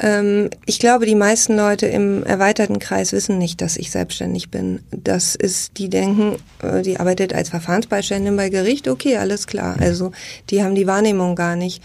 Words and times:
Ähm, 0.00 0.50
ich 0.64 0.78
glaube, 0.78 1.06
die 1.06 1.16
meisten 1.16 1.56
Leute 1.56 1.86
im 1.86 2.22
erweiterten 2.22 2.78
Kreis 2.78 3.12
wissen 3.12 3.38
nicht, 3.38 3.60
dass 3.60 3.76
ich 3.76 3.90
selbstständig 3.90 4.50
bin. 4.50 4.80
Das 4.92 5.34
ist, 5.34 5.76
die 5.78 5.88
denken, 5.88 6.36
äh, 6.62 6.82
die 6.82 7.00
arbeitet 7.00 7.34
als 7.34 7.48
Verfahrensbeiständin 7.48 8.36
bei 8.36 8.48
Gericht, 8.48 8.86
okay, 8.86 9.16
alles 9.16 9.46
klar. 9.48 9.76
Also 9.80 10.12
die 10.50 10.62
haben 10.62 10.76
die 10.76 10.86
Wahrnehmung 10.86 11.34
gar 11.34 11.56
nicht. 11.56 11.82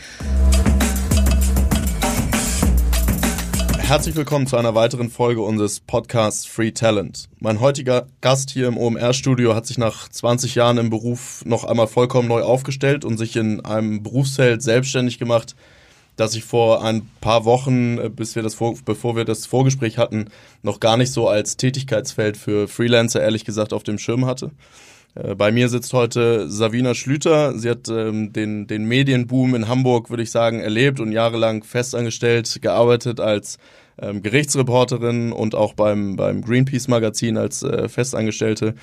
Herzlich 3.79 4.15
willkommen 4.15 4.47
zu 4.47 4.57
einer 4.57 4.75
weiteren 4.75 5.09
Folge 5.09 5.41
unseres 5.41 5.79
Podcasts 5.79 6.45
Free 6.45 6.71
Talent. 6.71 7.29
Mein 7.39 7.59
heutiger 7.59 8.07
Gast 8.21 8.49
hier 8.51 8.67
im 8.67 8.77
OMR-Studio 8.77 9.55
hat 9.55 9.65
sich 9.65 9.77
nach 9.77 10.07
20 10.07 10.55
Jahren 10.55 10.77
im 10.77 10.89
Beruf 10.89 11.43
noch 11.45 11.63
einmal 11.63 11.87
vollkommen 11.87 12.27
neu 12.27 12.43
aufgestellt 12.43 13.05
und 13.05 13.17
sich 13.17 13.35
in 13.35 13.65
einem 13.65 14.01
Berufsfeld 14.01 14.61
selbstständig 14.61 15.19
gemacht, 15.19 15.55
das 16.15 16.35
ich 16.35 16.43
vor 16.43 16.83
ein 16.83 17.09
paar 17.21 17.45
Wochen, 17.45 17.97
äh, 17.97 18.09
bis 18.09 18.35
wir 18.35 18.43
das 18.43 18.55
vor, 18.55 18.75
bevor 18.85 19.15
wir 19.15 19.25
das 19.25 19.45
Vorgespräch 19.45 19.97
hatten, 19.97 20.25
noch 20.61 20.79
gar 20.79 20.97
nicht 20.97 21.11
so 21.11 21.27
als 21.27 21.57
Tätigkeitsfeld 21.57 22.37
für 22.37 22.67
Freelancer 22.67 23.21
ehrlich 23.21 23.45
gesagt 23.45 23.73
auf 23.73 23.83
dem 23.83 23.97
Schirm 23.97 24.25
hatte. 24.25 24.51
Äh, 25.15 25.35
bei 25.35 25.51
mir 25.51 25.69
sitzt 25.69 25.93
heute 25.93 26.49
Savina 26.49 26.93
Schlüter. 26.93 27.57
Sie 27.57 27.69
hat 27.69 27.87
ähm, 27.89 28.33
den, 28.33 28.67
den 28.67 28.85
Medienboom 28.85 29.55
in 29.55 29.67
Hamburg, 29.67 30.09
würde 30.09 30.23
ich 30.23 30.31
sagen, 30.31 30.59
erlebt 30.59 30.99
und 30.99 31.11
jahrelang 31.11 31.63
festangestellt, 31.63 32.61
gearbeitet 32.61 33.19
als 33.19 33.57
ähm, 34.01 34.21
Gerichtsreporterin 34.23 35.31
und 35.31 35.55
auch 35.55 35.73
beim, 35.73 36.15
beim 36.15 36.41
Greenpeace-Magazin 36.41 37.37
als 37.37 37.63
äh, 37.63 37.87
Festangestellte. 37.89 38.75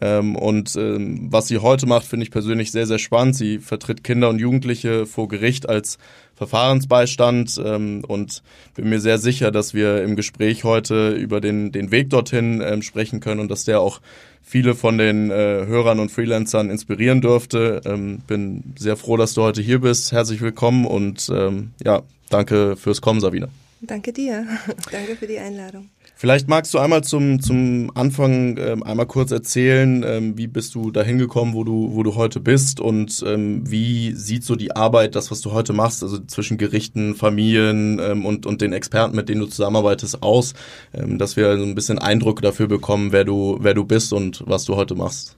Ähm, 0.00 0.36
und 0.36 0.74
ähm, 0.76 1.28
was 1.30 1.48
sie 1.48 1.58
heute 1.58 1.86
macht, 1.86 2.06
finde 2.06 2.24
ich 2.24 2.30
persönlich 2.30 2.72
sehr, 2.72 2.86
sehr 2.86 2.98
spannend. 2.98 3.36
Sie 3.36 3.58
vertritt 3.58 4.04
Kinder 4.04 4.28
und 4.28 4.38
Jugendliche 4.38 5.06
vor 5.06 5.28
Gericht 5.28 5.68
als 5.68 5.98
Verfahrensbeistand 6.34 7.60
ähm, 7.64 8.02
und 8.06 8.42
bin 8.74 8.88
mir 8.88 9.00
sehr 9.00 9.18
sicher, 9.18 9.50
dass 9.50 9.72
wir 9.72 10.02
im 10.02 10.16
Gespräch 10.16 10.64
heute 10.64 11.10
über 11.12 11.40
den, 11.40 11.70
den 11.70 11.90
Weg 11.90 12.10
dorthin 12.10 12.60
ähm, 12.60 12.82
sprechen 12.82 13.20
können 13.20 13.40
und 13.40 13.50
dass 13.50 13.64
der 13.64 13.80
auch 13.80 14.00
viele 14.42 14.74
von 14.74 14.98
den 14.98 15.30
äh, 15.30 15.34
Hörern 15.66 16.00
und 16.00 16.10
Freelancern 16.10 16.70
inspirieren 16.70 17.20
dürfte. 17.20 17.80
Ähm, 17.84 18.18
bin 18.26 18.74
sehr 18.76 18.96
froh, 18.96 19.16
dass 19.16 19.34
du 19.34 19.42
heute 19.42 19.62
hier 19.62 19.80
bist. 19.80 20.12
Herzlich 20.12 20.40
willkommen 20.40 20.86
und 20.86 21.30
ähm, 21.32 21.70
ja, 21.84 22.02
danke 22.30 22.76
fürs 22.76 23.00
Kommen, 23.00 23.20
Sabine. 23.20 23.48
Danke 23.80 24.12
dir. 24.12 24.46
danke 24.90 25.16
für 25.16 25.26
die 25.26 25.38
Einladung. 25.38 25.88
Vielleicht 26.24 26.48
magst 26.48 26.72
du 26.72 26.78
einmal 26.78 27.04
zum, 27.04 27.38
zum 27.42 27.90
Anfang 27.94 28.56
ähm, 28.56 28.82
einmal 28.82 29.04
kurz 29.04 29.30
erzählen, 29.30 30.02
ähm, 30.08 30.38
wie 30.38 30.46
bist 30.46 30.74
du 30.74 30.90
dahin 30.90 31.18
gekommen, 31.18 31.52
wo 31.52 31.64
du, 31.64 31.90
wo 31.92 32.02
du 32.02 32.14
heute 32.14 32.40
bist 32.40 32.80
und 32.80 33.22
ähm, 33.26 33.70
wie 33.70 34.12
sieht 34.12 34.42
so 34.42 34.56
die 34.56 34.74
Arbeit, 34.74 35.16
das, 35.16 35.30
was 35.30 35.42
du 35.42 35.52
heute 35.52 35.74
machst, 35.74 36.02
also 36.02 36.18
zwischen 36.20 36.56
Gerichten, 36.56 37.14
Familien 37.14 38.00
ähm, 38.02 38.24
und, 38.24 38.46
und 38.46 38.62
den 38.62 38.72
Experten, 38.72 39.14
mit 39.14 39.28
denen 39.28 39.42
du 39.42 39.48
zusammenarbeitest, 39.48 40.22
aus, 40.22 40.54
ähm, 40.94 41.18
dass 41.18 41.36
wir 41.36 41.58
so 41.58 41.62
ein 41.62 41.74
bisschen 41.74 41.98
Eindruck 41.98 42.40
dafür 42.40 42.68
bekommen, 42.68 43.12
wer 43.12 43.24
du, 43.24 43.58
wer 43.60 43.74
du 43.74 43.84
bist 43.84 44.14
und 44.14 44.44
was 44.46 44.64
du 44.64 44.76
heute 44.76 44.94
machst. 44.94 45.36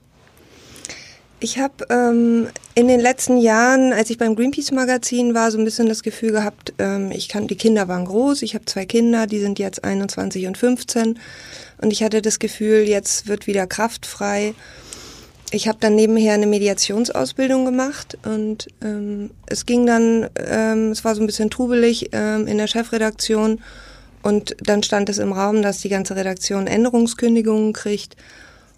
Ich 1.39 1.59
habe 1.59 1.85
ähm, 1.91 2.47
in 2.73 2.87
den 2.87 2.99
letzten 2.99 3.37
Jahren, 3.37 3.93
als 3.93 4.09
ich 4.09 4.17
beim 4.17 4.35
Greenpeace 4.35 4.71
Magazin 4.71 5.35
war, 5.35 5.51
so 5.51 5.59
ein 5.59 5.65
bisschen 5.65 5.87
das 5.87 6.01
Gefühl 6.01 6.31
gehabt, 6.31 6.73
ähm, 6.79 7.11
ich 7.11 7.29
kann, 7.29 7.45
die 7.45 7.55
Kinder 7.55 7.87
waren 7.87 8.05
groß, 8.05 8.41
ich 8.41 8.55
habe 8.55 8.65
zwei 8.65 8.87
Kinder, 8.87 9.27
die 9.27 9.39
sind 9.39 9.59
jetzt 9.59 9.83
21 9.83 10.47
und 10.47 10.57
15 10.57 11.19
und 11.79 11.93
ich 11.93 12.01
hatte 12.01 12.23
das 12.23 12.39
Gefühl, 12.39 12.87
jetzt 12.87 13.27
wird 13.27 13.45
wieder 13.45 13.67
Kraft 13.67 14.07
frei. 14.07 14.55
Ich 15.51 15.67
habe 15.67 15.77
dann 15.79 15.93
nebenher 15.93 16.33
eine 16.33 16.47
Mediationsausbildung 16.47 17.65
gemacht 17.65 18.17
und 18.25 18.67
ähm, 18.83 19.29
es 19.45 19.67
ging 19.67 19.85
dann, 19.85 20.29
ähm, 20.43 20.89
es 20.89 21.05
war 21.05 21.13
so 21.13 21.21
ein 21.21 21.27
bisschen 21.27 21.51
trubelig 21.51 22.09
ähm, 22.13 22.47
in 22.47 22.57
der 22.57 22.67
Chefredaktion. 22.67 23.61
Und 24.23 24.57
dann 24.61 24.83
stand 24.83 25.07
es 25.07 25.19
im 25.19 25.31
Raum, 25.31 25.61
dass 25.61 25.79
die 25.79 25.89
ganze 25.89 26.15
Redaktion 26.15 26.67
Änderungskündigungen 26.67 27.71
kriegt 27.71 28.17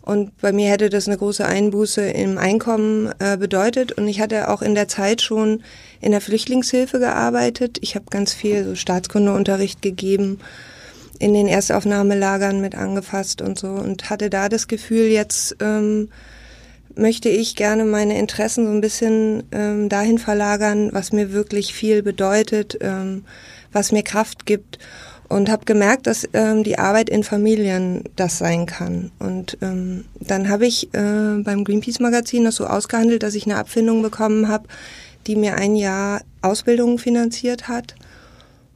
und 0.10 0.36
bei 0.42 0.52
mir 0.52 0.72
hätte 0.72 0.90
das 0.90 1.08
eine 1.08 1.18
große 1.18 1.46
Einbuße 1.46 2.02
im 2.02 2.40
Einkommen 2.40 3.14
äh, 3.20 3.38
bedeutet. 3.38 3.92
Und 3.92 4.08
ich 4.08 4.20
hatte 4.20 4.50
auch 4.50 4.64
in 4.64 4.74
der 4.74 4.88
Zeit 4.88 5.22
schon 5.22 5.62
in 6.02 6.10
der 6.12 6.20
Flüchtlingshilfe 6.20 6.98
gearbeitet. 6.98 7.78
Ich 7.82 7.94
habe 7.94 8.06
ganz 8.10 8.34
viel 8.34 8.66
so 8.66 8.74
Staatskundeunterricht 8.74 9.84
gegeben, 9.84 10.40
in 11.20 11.36
den 11.36 11.48
Erstaufnahmelagern 11.48 12.60
mit 12.60 12.74
angefasst 12.74 13.44
und 13.44 13.60
so 13.60 13.68
und 13.68 14.10
hatte 14.10 14.32
da 14.32 14.50
das 14.50 14.68
Gefühl, 14.68 15.06
jetzt 15.12 15.58
ähm, 15.60 16.10
möchte 16.96 17.30
ich 17.30 17.56
gerne 17.56 17.86
meine 17.86 18.18
Interessen 18.18 18.66
so 18.66 18.72
ein 18.72 18.82
bisschen 18.82 19.44
ähm, 19.52 19.90
dahin 19.90 20.18
verlagern, 20.18 20.90
was 20.92 21.12
mir 21.12 21.34
wirklich 21.34 21.72
viel 21.72 22.02
bedeutet, 22.02 22.80
ähm, 22.82 23.26
was 23.72 23.92
mir 23.92 24.02
Kraft 24.02 24.48
gibt 24.48 24.80
und 25.30 25.50
habe 25.50 25.66
gemerkt, 25.66 26.08
dass 26.08 26.28
ähm, 26.34 26.64
die 26.64 26.80
Arbeit 26.80 27.10
in 27.10 27.24
Familien 27.24 28.04
das 28.16 28.40
sein 28.40 28.66
kann. 28.66 29.12
Und 29.20 29.58
ähm, 29.62 30.06
dann 30.20 30.50
habe 30.50 30.66
ich 30.66 30.94
äh, 30.94 31.38
beim 31.44 31.64
Greenpeace 31.64 32.00
Magazin 32.00 32.44
das 32.44 32.56
so 32.56 32.66
ausgehandelt, 32.66 33.24
dass 33.24 33.36
ich 33.36 33.46
eine 33.46 33.58
Abfindung 33.58 34.02
bekommen 34.02 34.48
habe, 34.48 34.68
die 35.28 35.36
mir 35.36 35.56
ein 35.56 35.76
Jahr 35.76 36.22
Ausbildung 36.42 36.98
finanziert 36.98 37.68
hat 37.68 37.96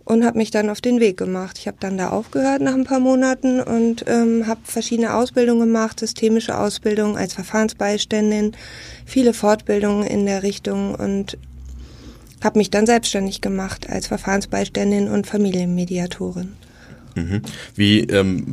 und 0.05 0.25
habe 0.25 0.37
mich 0.37 0.51
dann 0.51 0.69
auf 0.69 0.81
den 0.81 0.99
Weg 0.99 1.17
gemacht. 1.17 1.57
Ich 1.57 1.67
habe 1.67 1.77
dann 1.79 1.97
da 1.97 2.09
aufgehört 2.09 2.61
nach 2.61 2.73
ein 2.73 2.83
paar 2.83 2.99
Monaten 2.99 3.61
und 3.61 4.05
ähm, 4.07 4.45
habe 4.47 4.61
verschiedene 4.63 5.15
Ausbildungen 5.15 5.67
gemacht, 5.67 5.99
systemische 5.99 6.57
Ausbildung 6.57 7.17
als 7.17 7.33
Verfahrensbeiständin, 7.33 8.51
viele 9.05 9.33
Fortbildungen 9.33 10.05
in 10.05 10.25
der 10.25 10.43
Richtung 10.43 10.95
und 10.95 11.37
habe 12.43 12.59
mich 12.59 12.69
dann 12.69 12.85
selbstständig 12.85 13.41
gemacht 13.41 13.89
als 13.89 14.07
Verfahrensbeiständin 14.07 15.07
und 15.07 15.27
Familienmediatorin. 15.27 16.53
Mhm. 17.15 17.41
Wie, 17.75 17.99
ähm, 18.01 18.43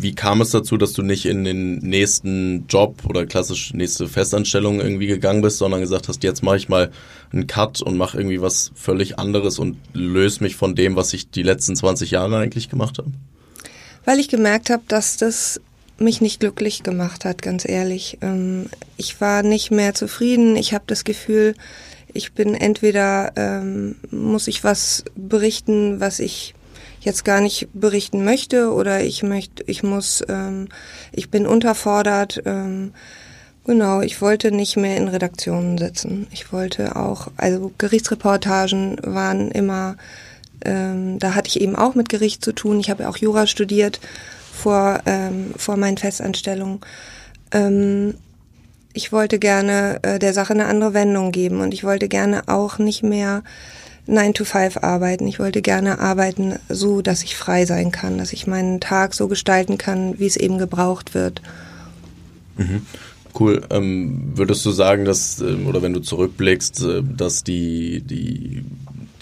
wie 0.00 0.14
kam 0.14 0.40
es 0.40 0.50
dazu, 0.50 0.76
dass 0.76 0.92
du 0.92 1.02
nicht 1.02 1.26
in 1.26 1.44
den 1.44 1.76
nächsten 1.78 2.66
Job 2.68 3.02
oder 3.08 3.26
klassisch 3.26 3.72
nächste 3.72 4.08
Festanstellung 4.08 4.80
irgendwie 4.80 5.06
gegangen 5.06 5.42
bist, 5.42 5.58
sondern 5.58 5.80
gesagt 5.80 6.08
hast, 6.08 6.22
jetzt 6.22 6.42
mache 6.42 6.56
ich 6.56 6.68
mal 6.68 6.90
einen 7.32 7.46
Cut 7.46 7.80
und 7.80 7.96
mache 7.96 8.18
irgendwie 8.18 8.40
was 8.40 8.72
völlig 8.74 9.18
anderes 9.18 9.58
und 9.58 9.76
löse 9.92 10.42
mich 10.42 10.56
von 10.56 10.74
dem, 10.74 10.96
was 10.96 11.12
ich 11.12 11.30
die 11.30 11.42
letzten 11.42 11.76
20 11.76 12.10
Jahre 12.10 12.38
eigentlich 12.38 12.68
gemacht 12.68 12.98
habe? 12.98 13.12
Weil 14.04 14.18
ich 14.18 14.28
gemerkt 14.28 14.70
habe, 14.70 14.82
dass 14.88 15.16
das 15.16 15.60
mich 15.98 16.20
nicht 16.20 16.40
glücklich 16.40 16.82
gemacht 16.82 17.24
hat, 17.24 17.42
ganz 17.42 17.68
ehrlich. 17.68 18.18
Ähm, 18.22 18.66
ich 18.96 19.20
war 19.20 19.42
nicht 19.42 19.70
mehr 19.70 19.94
zufrieden. 19.94 20.56
Ich 20.56 20.72
habe 20.72 20.84
das 20.86 21.04
Gefühl, 21.04 21.54
ich 22.18 22.32
bin 22.32 22.54
entweder, 22.54 23.32
ähm, 23.36 23.94
muss 24.10 24.48
ich 24.48 24.64
was 24.64 25.04
berichten, 25.14 26.00
was 26.00 26.18
ich 26.18 26.54
jetzt 27.00 27.24
gar 27.24 27.40
nicht 27.40 27.68
berichten 27.72 28.24
möchte 28.24 28.72
oder 28.72 29.00
ich 29.02 29.22
möchte, 29.22 29.62
ich 29.68 29.84
muss, 29.84 30.24
ähm, 30.28 30.68
ich 31.12 31.30
bin 31.30 31.46
unterfordert. 31.46 32.42
Ähm, 32.44 32.92
genau, 33.64 34.00
ich 34.00 34.20
wollte 34.20 34.50
nicht 34.50 34.76
mehr 34.76 34.96
in 34.96 35.06
Redaktionen 35.06 35.78
sitzen. 35.78 36.26
Ich 36.32 36.52
wollte 36.52 36.96
auch, 36.96 37.28
also 37.36 37.70
Gerichtsreportagen 37.78 38.96
waren 39.04 39.52
immer, 39.52 39.96
ähm, 40.64 41.20
da 41.20 41.36
hatte 41.36 41.48
ich 41.48 41.60
eben 41.60 41.76
auch 41.76 41.94
mit 41.94 42.08
Gericht 42.08 42.44
zu 42.44 42.52
tun. 42.52 42.80
Ich 42.80 42.90
habe 42.90 43.08
auch 43.08 43.16
Jura 43.16 43.46
studiert 43.46 44.00
vor, 44.52 45.00
ähm, 45.06 45.54
vor 45.56 45.76
meinen 45.76 45.98
Festanstellungen. 45.98 46.80
Ähm, 47.52 48.14
ich 48.92 49.12
wollte 49.12 49.38
gerne 49.38 49.98
äh, 50.02 50.18
der 50.18 50.32
Sache 50.32 50.52
eine 50.52 50.66
andere 50.66 50.94
Wendung 50.94 51.32
geben 51.32 51.60
und 51.60 51.72
ich 51.72 51.84
wollte 51.84 52.08
gerne 52.08 52.48
auch 52.48 52.78
nicht 52.78 53.02
mehr 53.02 53.42
9 54.06 54.34
to 54.34 54.44
5 54.44 54.78
arbeiten. 54.78 55.26
Ich 55.26 55.38
wollte 55.38 55.62
gerne 55.62 55.98
arbeiten 55.98 56.58
so, 56.68 57.02
dass 57.02 57.22
ich 57.22 57.36
frei 57.36 57.66
sein 57.66 57.92
kann, 57.92 58.18
dass 58.18 58.32
ich 58.32 58.46
meinen 58.46 58.80
Tag 58.80 59.14
so 59.14 59.28
gestalten 59.28 59.76
kann, 59.76 60.18
wie 60.18 60.26
es 60.26 60.36
eben 60.36 60.58
gebraucht 60.58 61.14
wird. 61.14 61.42
Mhm. 62.56 62.86
Cool. 63.38 63.62
Ähm, 63.70 64.32
würdest 64.34 64.64
du 64.64 64.70
sagen, 64.70 65.04
dass, 65.04 65.40
ähm, 65.40 65.66
oder 65.66 65.82
wenn 65.82 65.92
du 65.92 66.00
zurückblickst, 66.00 66.82
äh, 66.82 67.02
dass 67.04 67.44
die, 67.44 68.00
die 68.00 68.64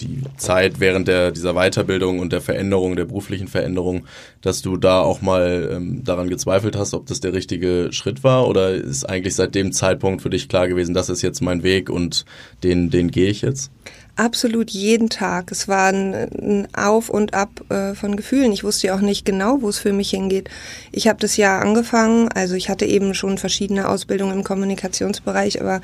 die 0.01 0.21
Zeit 0.37 0.79
während 0.79 1.07
der, 1.07 1.31
dieser 1.31 1.53
Weiterbildung 1.53 2.19
und 2.19 2.31
der 2.31 2.41
Veränderung, 2.41 2.95
der 2.95 3.05
beruflichen 3.05 3.47
Veränderung, 3.47 4.05
dass 4.41 4.61
du 4.61 4.77
da 4.77 5.01
auch 5.01 5.21
mal 5.21 5.69
ähm, 5.73 6.03
daran 6.03 6.29
gezweifelt 6.29 6.75
hast, 6.75 6.93
ob 6.93 7.05
das 7.07 7.19
der 7.19 7.33
richtige 7.33 7.89
Schritt 7.91 8.23
war 8.23 8.47
oder 8.47 8.71
ist 8.71 9.03
eigentlich 9.05 9.35
seit 9.35 9.55
dem 9.55 9.71
Zeitpunkt 9.71 10.21
für 10.21 10.29
dich 10.29 10.49
klar 10.49 10.67
gewesen, 10.67 10.93
das 10.93 11.09
ist 11.09 11.21
jetzt 11.21 11.41
mein 11.41 11.63
Weg 11.63 11.89
und 11.89 12.25
den, 12.63 12.89
den 12.89 13.11
gehe 13.11 13.29
ich 13.29 13.41
jetzt? 13.41 13.71
Absolut 14.17 14.71
jeden 14.71 15.09
Tag. 15.11 15.51
Es 15.51 15.67
war 15.67 15.89
ein, 15.89 16.15
ein 16.15 16.67
Auf 16.73 17.09
und 17.09 17.35
Ab 17.35 17.51
äh, 17.69 17.93
von 17.93 18.15
Gefühlen. 18.15 18.51
Ich 18.51 18.63
wusste 18.63 18.87
ja 18.87 18.95
auch 18.95 18.99
nicht 18.99 19.25
genau, 19.25 19.61
wo 19.61 19.69
es 19.69 19.77
für 19.77 19.93
mich 19.93 20.09
hingeht. 20.09 20.49
Ich 20.91 21.07
habe 21.07 21.19
das 21.19 21.37
Jahr 21.37 21.61
angefangen, 21.61 22.27
also 22.29 22.55
ich 22.55 22.67
hatte 22.67 22.85
eben 22.85 23.13
schon 23.13 23.37
verschiedene 23.37 23.87
Ausbildungen 23.87 24.37
im 24.37 24.43
Kommunikationsbereich, 24.43 25.61
aber 25.61 25.81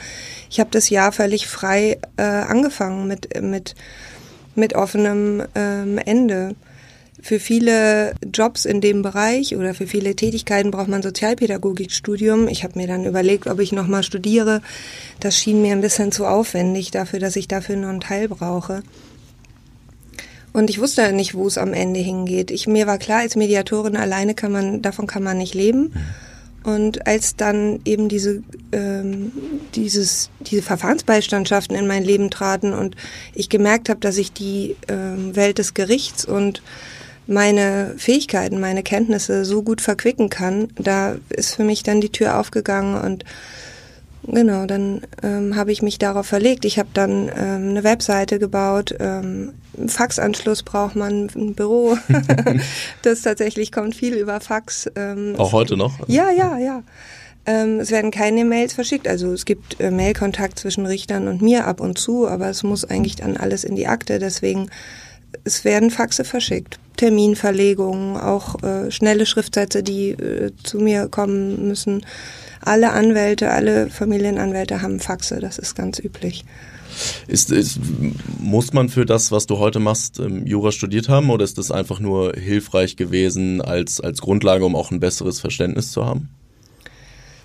ich 0.49 0.59
habe 0.59 0.71
das 0.71 0.89
Jahr 0.89 1.11
völlig 1.11 1.45
frei 1.45 1.99
äh, 2.17 2.23
angefangen 2.23 3.07
mit, 3.07 3.39
mit, 3.39 3.75
mit 4.55 4.75
offenem 4.75 5.43
ähm, 5.55 5.97
Ende. 5.97 6.55
Für 7.21 7.39
viele 7.39 8.15
Jobs 8.33 8.65
in 8.65 8.81
dem 8.81 9.01
Bereich 9.01 9.55
oder 9.55 9.73
für 9.73 9.87
viele 9.87 10.15
Tätigkeiten 10.15 10.71
braucht 10.71 10.89
man 10.89 11.01
Sozialpädagogikstudium. 11.01 12.49
Ich 12.49 12.63
habe 12.65 12.77
mir 12.77 12.87
dann 12.87 13.05
überlegt, 13.05 13.47
ob 13.47 13.59
ich 13.59 13.71
nochmal 13.71 14.03
studiere. 14.03 14.61
Das 15.21 15.37
schien 15.37 15.61
mir 15.61 15.71
ein 15.71 15.81
bisschen 15.81 16.11
zu 16.11 16.25
aufwendig 16.25 16.91
dafür, 16.91 17.19
dass 17.19 17.37
ich 17.37 17.47
dafür 17.47 17.77
nur 17.77 17.91
einen 17.91 18.01
Teil 18.01 18.27
brauche. 18.27 18.83
Und 20.51 20.69
ich 20.69 20.79
wusste 20.79 21.13
nicht, 21.13 21.33
wo 21.33 21.47
es 21.47 21.57
am 21.57 21.73
Ende 21.73 21.99
hingeht. 21.99 22.51
Ich, 22.51 22.67
mir 22.67 22.87
war 22.87 22.97
klar, 22.97 23.19
als 23.19 23.35
Mediatorin 23.35 23.95
alleine 23.95 24.35
kann 24.35 24.51
man, 24.51 24.81
davon 24.81 25.07
kann 25.07 25.23
man 25.23 25.37
nicht 25.37 25.55
leben. 25.55 25.93
Und 26.63 27.05
als 27.07 27.35
dann 27.35 27.81
eben 27.83 28.07
diese, 28.07 28.41
ähm, 28.71 29.31
dieses, 29.75 30.29
diese 30.41 30.61
Verfahrensbeistandschaften 30.61 31.75
in 31.75 31.87
mein 31.87 32.03
Leben 32.03 32.29
traten 32.29 32.73
und 32.73 32.95
ich 33.33 33.49
gemerkt 33.49 33.89
habe, 33.89 33.99
dass 33.99 34.17
ich 34.17 34.31
die 34.31 34.75
ähm, 34.87 35.35
Welt 35.35 35.57
des 35.57 35.73
Gerichts 35.73 36.23
und 36.23 36.63
meine 37.27 37.95
Fähigkeiten, 37.97 38.59
meine 38.59 38.83
Kenntnisse 38.83 39.45
so 39.45 39.63
gut 39.63 39.81
verquicken 39.81 40.29
kann, 40.29 40.69
da 40.77 41.15
ist 41.29 41.55
für 41.55 41.63
mich 41.63 41.83
dann 41.83 42.01
die 42.01 42.11
Tür 42.11 42.37
aufgegangen 42.39 42.99
und 42.99 43.23
genau, 44.27 44.65
dann 44.65 45.01
ähm, 45.21 45.55
habe 45.55 45.71
ich 45.71 45.81
mich 45.81 45.99
darauf 45.99 46.25
verlegt. 46.25 46.65
Ich 46.65 46.79
habe 46.79 46.89
dann 46.93 47.29
ähm, 47.29 47.69
eine 47.69 47.83
Webseite 47.83 48.39
gebaut, 48.39 48.95
ähm, 48.99 49.53
Faxanschluss 49.87 50.63
braucht 50.63 50.95
man, 50.95 51.29
ein 51.35 51.55
Büro. 51.55 51.97
das 53.01 53.21
tatsächlich 53.21 53.71
kommt 53.71 53.95
viel 53.95 54.13
über 54.13 54.39
Fax. 54.39 54.89
Ähm, 54.95 55.35
Auch 55.37 55.51
heute 55.51 55.77
noch? 55.77 56.07
Ja, 56.07 56.29
ja, 56.31 56.57
ja. 56.57 56.83
Ähm, 57.45 57.79
es 57.79 57.91
werden 57.91 58.11
keine 58.11 58.45
Mails 58.45 58.73
verschickt. 58.73 59.07
Also 59.07 59.33
es 59.33 59.45
gibt 59.45 59.79
äh, 59.79 59.91
Mailkontakt 59.91 60.59
zwischen 60.59 60.85
Richtern 60.85 61.27
und 61.27 61.41
mir 61.41 61.67
ab 61.67 61.81
und 61.81 61.97
zu, 61.97 62.27
aber 62.27 62.49
es 62.49 62.63
muss 62.63 62.85
eigentlich 62.85 63.15
dann 63.15 63.35
alles 63.35 63.63
in 63.63 63.75
die 63.75 63.87
Akte. 63.87 64.19
Deswegen, 64.19 64.69
es 65.43 65.65
werden 65.65 65.91
Faxe 65.91 66.23
verschickt. 66.23 66.79
Terminverlegungen, 66.97 68.17
auch 68.17 68.61
äh, 68.63 68.91
schnelle 68.91 69.25
Schriftsätze, 69.25 69.83
die 69.83 70.11
äh, 70.11 70.51
zu 70.63 70.77
mir 70.77 71.07
kommen 71.07 71.67
müssen. 71.67 72.05
Alle 72.61 72.91
Anwälte, 72.91 73.51
alle 73.51 73.89
Familienanwälte 73.89 74.81
haben 74.81 74.99
Faxe, 74.99 75.39
das 75.39 75.57
ist 75.57 75.75
ganz 75.75 75.99
üblich. 75.99 76.45
Ist, 77.27 77.51
ist, 77.51 77.79
muss 78.39 78.71
man 78.71 78.87
für 78.89 79.05
das, 79.05 79.31
was 79.31 79.47
du 79.47 79.57
heute 79.57 79.79
machst, 79.79 80.21
Jura 80.45 80.71
studiert 80.71 81.09
haben 81.09 81.31
oder 81.31 81.43
ist 81.43 81.57
das 81.57 81.71
einfach 81.71 81.99
nur 81.99 82.33
hilfreich 82.35 82.95
gewesen 82.95 83.61
als, 83.61 83.99
als 83.99 84.21
Grundlage, 84.21 84.63
um 84.63 84.75
auch 84.75 84.91
ein 84.91 84.99
besseres 84.99 85.39
Verständnis 85.39 85.91
zu 85.91 86.05
haben? 86.05 86.29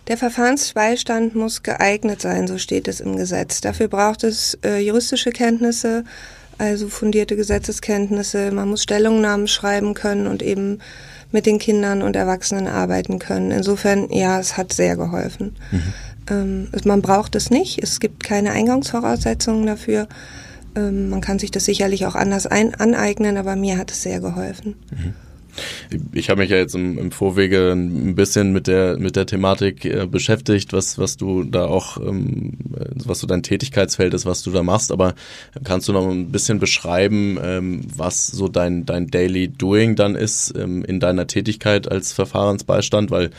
Der 0.08 0.16
Verfahrensbeistand 0.16 1.34
muss 1.34 1.62
geeignet 1.62 2.22
sein, 2.22 2.46
so 2.46 2.56
steht 2.56 2.88
es 2.88 3.00
im 3.00 3.16
Gesetz. 3.16 3.60
Dafür 3.60 3.88
braucht 3.88 4.24
es 4.24 4.58
äh, 4.64 4.78
juristische 4.78 5.30
Kenntnisse, 5.30 6.04
also 6.58 6.88
fundierte 6.88 7.36
Gesetzeskenntnisse. 7.36 8.50
Man 8.50 8.68
muss 8.68 8.82
Stellungnahmen 8.82 9.48
schreiben 9.48 9.94
können 9.94 10.26
und 10.26 10.42
eben 10.42 10.80
mit 11.30 11.46
den 11.46 11.58
Kindern 11.58 12.02
und 12.02 12.16
Erwachsenen 12.16 12.66
arbeiten 12.66 13.18
können. 13.18 13.50
Insofern, 13.50 14.10
ja, 14.10 14.40
es 14.40 14.56
hat 14.56 14.72
sehr 14.72 14.96
geholfen. 14.96 15.56
Mhm. 15.70 15.82
Ähm, 16.30 16.68
man 16.84 17.02
braucht 17.02 17.34
es 17.34 17.50
nicht. 17.50 17.82
Es 17.82 18.00
gibt 18.00 18.24
keine 18.24 18.52
Eingangsvoraussetzungen 18.52 19.66
dafür. 19.66 20.08
Ähm, 20.74 21.10
man 21.10 21.20
kann 21.20 21.38
sich 21.38 21.50
das 21.50 21.64
sicherlich 21.64 22.06
auch 22.06 22.14
anders 22.14 22.46
ein 22.46 22.74
aneignen, 22.74 23.36
aber 23.36 23.56
mir 23.56 23.78
hat 23.78 23.90
es 23.90 24.02
sehr 24.02 24.20
geholfen. 24.20 24.76
Mhm. 24.90 25.14
Ich 26.12 26.30
habe 26.30 26.40
mich 26.40 26.50
ja 26.50 26.56
jetzt 26.56 26.74
im, 26.74 26.98
im, 26.98 27.10
Vorwege 27.10 27.72
ein 27.72 28.14
bisschen 28.14 28.52
mit 28.52 28.66
der 28.66 28.98
mit 28.98 29.16
der 29.16 29.26
Thematik 29.26 29.84
äh, 29.84 30.06
beschäftigt, 30.06 30.72
was 30.72 30.98
was 30.98 31.16
du 31.16 31.44
da 31.44 31.66
auch 31.66 31.98
ähm, 31.98 32.54
was 32.94 33.20
so 33.20 33.26
dein 33.26 33.42
Tätigkeitsfeld 33.42 34.14
ist, 34.14 34.26
was 34.26 34.42
du 34.42 34.50
da 34.50 34.62
machst. 34.62 34.92
Aber 34.92 35.14
kannst 35.64 35.88
du 35.88 35.92
noch 35.92 36.08
ein 36.08 36.30
bisschen 36.30 36.58
beschreiben, 36.58 37.38
ähm, 37.42 37.82
was 37.94 38.26
so 38.26 38.48
dein 38.48 38.86
dein 38.86 39.08
Daily 39.08 39.48
Doing 39.48 39.96
dann 39.96 40.14
ist 40.14 40.54
ähm, 40.56 40.84
in 40.84 41.00
deiner 41.00 41.26
Tätigkeit 41.26 41.90
als 41.90 42.12
Verfahrensbeistand? 42.12 43.10
Weil 43.10 43.30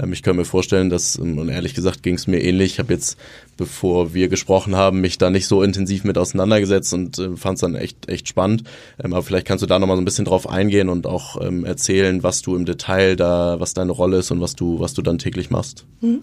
ähm, 0.00 0.12
ich 0.12 0.22
kann 0.22 0.36
mir 0.36 0.44
vorstellen, 0.44 0.90
dass 0.90 1.18
ähm, 1.18 1.38
und 1.38 1.48
ehrlich 1.48 1.74
gesagt 1.74 2.02
ging 2.02 2.14
es 2.14 2.26
mir 2.26 2.42
ähnlich. 2.42 2.72
Ich 2.72 2.78
habe 2.78 2.92
jetzt 2.92 3.18
bevor 3.58 4.14
wir 4.14 4.28
gesprochen 4.28 4.76
haben, 4.76 5.02
mich 5.02 5.18
da 5.18 5.28
nicht 5.28 5.46
so 5.46 5.62
intensiv 5.62 6.04
mit 6.04 6.16
auseinandergesetzt 6.16 6.94
und 6.94 7.18
äh, 7.18 7.36
fand 7.36 7.56
es 7.56 7.60
dann 7.60 7.74
echt, 7.74 8.08
echt 8.08 8.28
spannend. 8.28 8.62
Ähm, 9.02 9.12
aber 9.12 9.22
vielleicht 9.22 9.46
kannst 9.46 9.62
du 9.62 9.66
da 9.66 9.78
nochmal 9.78 9.96
so 9.96 10.00
ein 10.00 10.06
bisschen 10.06 10.24
drauf 10.24 10.48
eingehen 10.48 10.88
und 10.88 11.06
auch 11.06 11.44
ähm, 11.44 11.66
erzählen, 11.68 12.22
was 12.22 12.42
du 12.42 12.56
im 12.56 12.64
Detail 12.64 13.16
da, 13.16 13.60
was 13.60 13.74
deine 13.74 13.92
Rolle 13.92 14.18
ist 14.18 14.30
und 14.30 14.40
was 14.40 14.56
du, 14.56 14.80
was 14.80 14.94
du 14.94 15.02
dann 15.02 15.18
täglich 15.18 15.50
machst. 15.50 15.84
Mhm. 16.00 16.22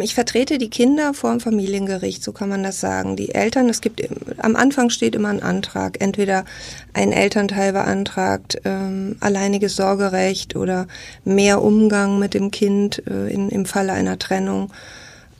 Ich 0.00 0.14
vertrete 0.14 0.56
die 0.56 0.70
Kinder 0.70 1.12
vor 1.12 1.32
dem 1.32 1.40
Familiengericht, 1.40 2.24
so 2.24 2.32
kann 2.32 2.48
man 2.48 2.62
das 2.62 2.80
sagen. 2.80 3.14
Die 3.14 3.34
Eltern, 3.34 3.68
es 3.68 3.82
gibt, 3.82 4.00
am 4.38 4.56
Anfang 4.56 4.88
steht 4.88 5.14
immer 5.14 5.28
ein 5.28 5.42
Antrag. 5.42 6.00
Entweder 6.00 6.46
ein 6.94 7.12
Elternteil 7.12 7.74
beantragt 7.74 8.56
ähm, 8.64 9.16
alleiniges 9.20 9.76
Sorgerecht 9.76 10.56
oder 10.56 10.86
mehr 11.26 11.60
Umgang 11.60 12.18
mit 12.18 12.32
dem 12.32 12.50
Kind 12.50 13.02
äh, 13.06 13.30
in, 13.30 13.50
im 13.50 13.66
Falle 13.66 13.92
einer 13.92 14.18
Trennung 14.18 14.72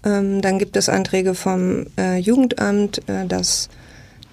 ähm, 0.07 0.41
dann 0.41 0.59
gibt 0.59 0.77
es 0.77 0.89
Anträge 0.89 1.35
vom 1.35 1.87
äh, 1.99 2.17
Jugendamt, 2.19 3.09
äh, 3.09 3.27
dass 3.27 3.69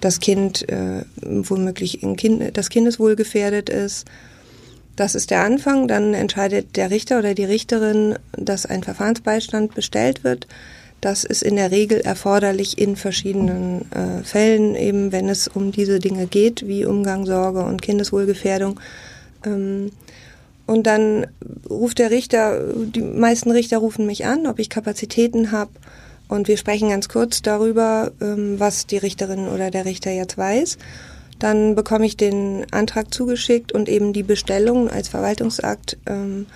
das 0.00 0.20
Kind 0.20 0.68
äh, 0.68 1.04
womöglich 1.20 2.02
in 2.02 2.16
kind, 2.16 2.56
das 2.56 2.70
Kindeswohl 2.70 3.16
gefährdet 3.16 3.68
ist. 3.68 4.06
Das 4.96 5.14
ist 5.14 5.30
der 5.30 5.42
Anfang. 5.42 5.88
Dann 5.88 6.14
entscheidet 6.14 6.76
der 6.76 6.90
Richter 6.90 7.18
oder 7.18 7.34
die 7.34 7.44
Richterin, 7.44 8.16
dass 8.32 8.66
ein 8.66 8.82
Verfahrensbeistand 8.82 9.74
bestellt 9.74 10.24
wird. 10.24 10.46
Das 11.00 11.24
ist 11.24 11.42
in 11.42 11.56
der 11.56 11.70
Regel 11.70 12.00
erforderlich 12.00 12.78
in 12.78 12.96
verschiedenen 12.96 13.90
äh, 13.92 14.24
Fällen, 14.24 14.74
eben 14.74 15.12
wenn 15.12 15.28
es 15.28 15.48
um 15.48 15.70
diese 15.70 15.98
Dinge 15.98 16.26
geht, 16.26 16.66
wie 16.66 16.86
Umgang, 16.86 17.26
Sorge 17.26 17.62
und 17.62 17.82
Kindeswohlgefährdung. 17.82 18.80
Ähm, 19.44 19.90
und 20.66 20.86
dann 20.86 21.26
ruft 21.68 21.98
der 21.98 22.10
Richter, 22.10 22.58
die 22.74 23.02
meisten 23.02 23.50
Richter 23.50 23.78
rufen 23.78 24.06
mich 24.06 24.24
an, 24.24 24.46
ob 24.46 24.58
ich 24.58 24.70
Kapazitäten 24.70 25.52
habe. 25.52 25.72
Und 26.26 26.48
wir 26.48 26.56
sprechen 26.56 26.88
ganz 26.88 27.10
kurz 27.10 27.42
darüber, 27.42 28.12
ähm, 28.22 28.58
was 28.58 28.86
die 28.86 28.96
Richterin 28.96 29.46
oder 29.48 29.70
der 29.70 29.84
Richter 29.84 30.10
jetzt 30.10 30.38
weiß. 30.38 30.78
Dann 31.38 31.74
bekomme 31.74 32.06
ich 32.06 32.16
den 32.16 32.66
Antrag 32.70 33.12
zugeschickt 33.12 33.72
und 33.72 33.88
eben 33.88 34.12
die 34.12 34.22
Bestellung 34.22 34.88
als 34.88 35.08
Verwaltungsakt. 35.08 35.96
Ähm, 36.06 36.46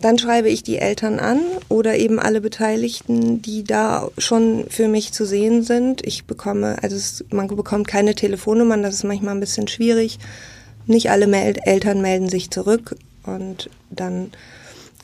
dann 0.00 0.16
schreibe 0.16 0.48
ich 0.48 0.62
die 0.62 0.78
Eltern 0.78 1.18
an 1.18 1.40
oder 1.68 1.98
eben 1.98 2.18
alle 2.18 2.40
Beteiligten, 2.40 3.42
die 3.42 3.64
da 3.64 4.08
schon 4.16 4.64
für 4.70 4.88
mich 4.88 5.12
zu 5.12 5.26
sehen 5.26 5.62
sind. 5.62 6.06
Ich 6.06 6.24
bekomme, 6.24 6.82
also 6.82 6.96
es, 6.96 7.24
man 7.30 7.48
bekommt 7.48 7.86
keine 7.86 8.14
Telefonnummern, 8.14 8.82
das 8.82 8.94
ist 8.94 9.04
manchmal 9.04 9.34
ein 9.34 9.40
bisschen 9.40 9.68
schwierig. 9.68 10.18
Nicht 10.86 11.10
alle 11.10 11.26
Mel 11.26 11.54
Eltern 11.64 12.00
melden 12.00 12.30
sich 12.30 12.50
zurück. 12.50 12.96
Und 13.26 13.68
dann, 13.90 14.30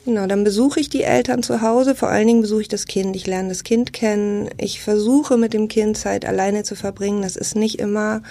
genau, 0.03 0.25
dann 0.25 0.43
besuche 0.43 0.79
ich 0.79 0.89
die 0.89 1.03
Eltern 1.03 1.43
zu 1.43 1.61
Hause. 1.61 1.93
Vor 1.93 2.09
allen 2.09 2.25
Dingen 2.25 2.41
besuche 2.41 2.61
ich 2.61 2.67
das 2.67 2.87
Kind. 2.87 3.15
Ich 3.15 3.27
lerne 3.27 3.49
das 3.49 3.63
Kind 3.63 3.93
kennen. 3.93 4.49
Ich 4.57 4.81
versuche 4.81 5.37
mit 5.37 5.53
dem 5.53 5.67
Kind 5.67 5.95
Zeit 5.95 6.25
alleine 6.25 6.63
zu 6.63 6.75
verbringen. 6.75 7.21
Das 7.21 7.35
ist 7.35 7.55
nicht 7.55 7.77
immer 7.77 8.23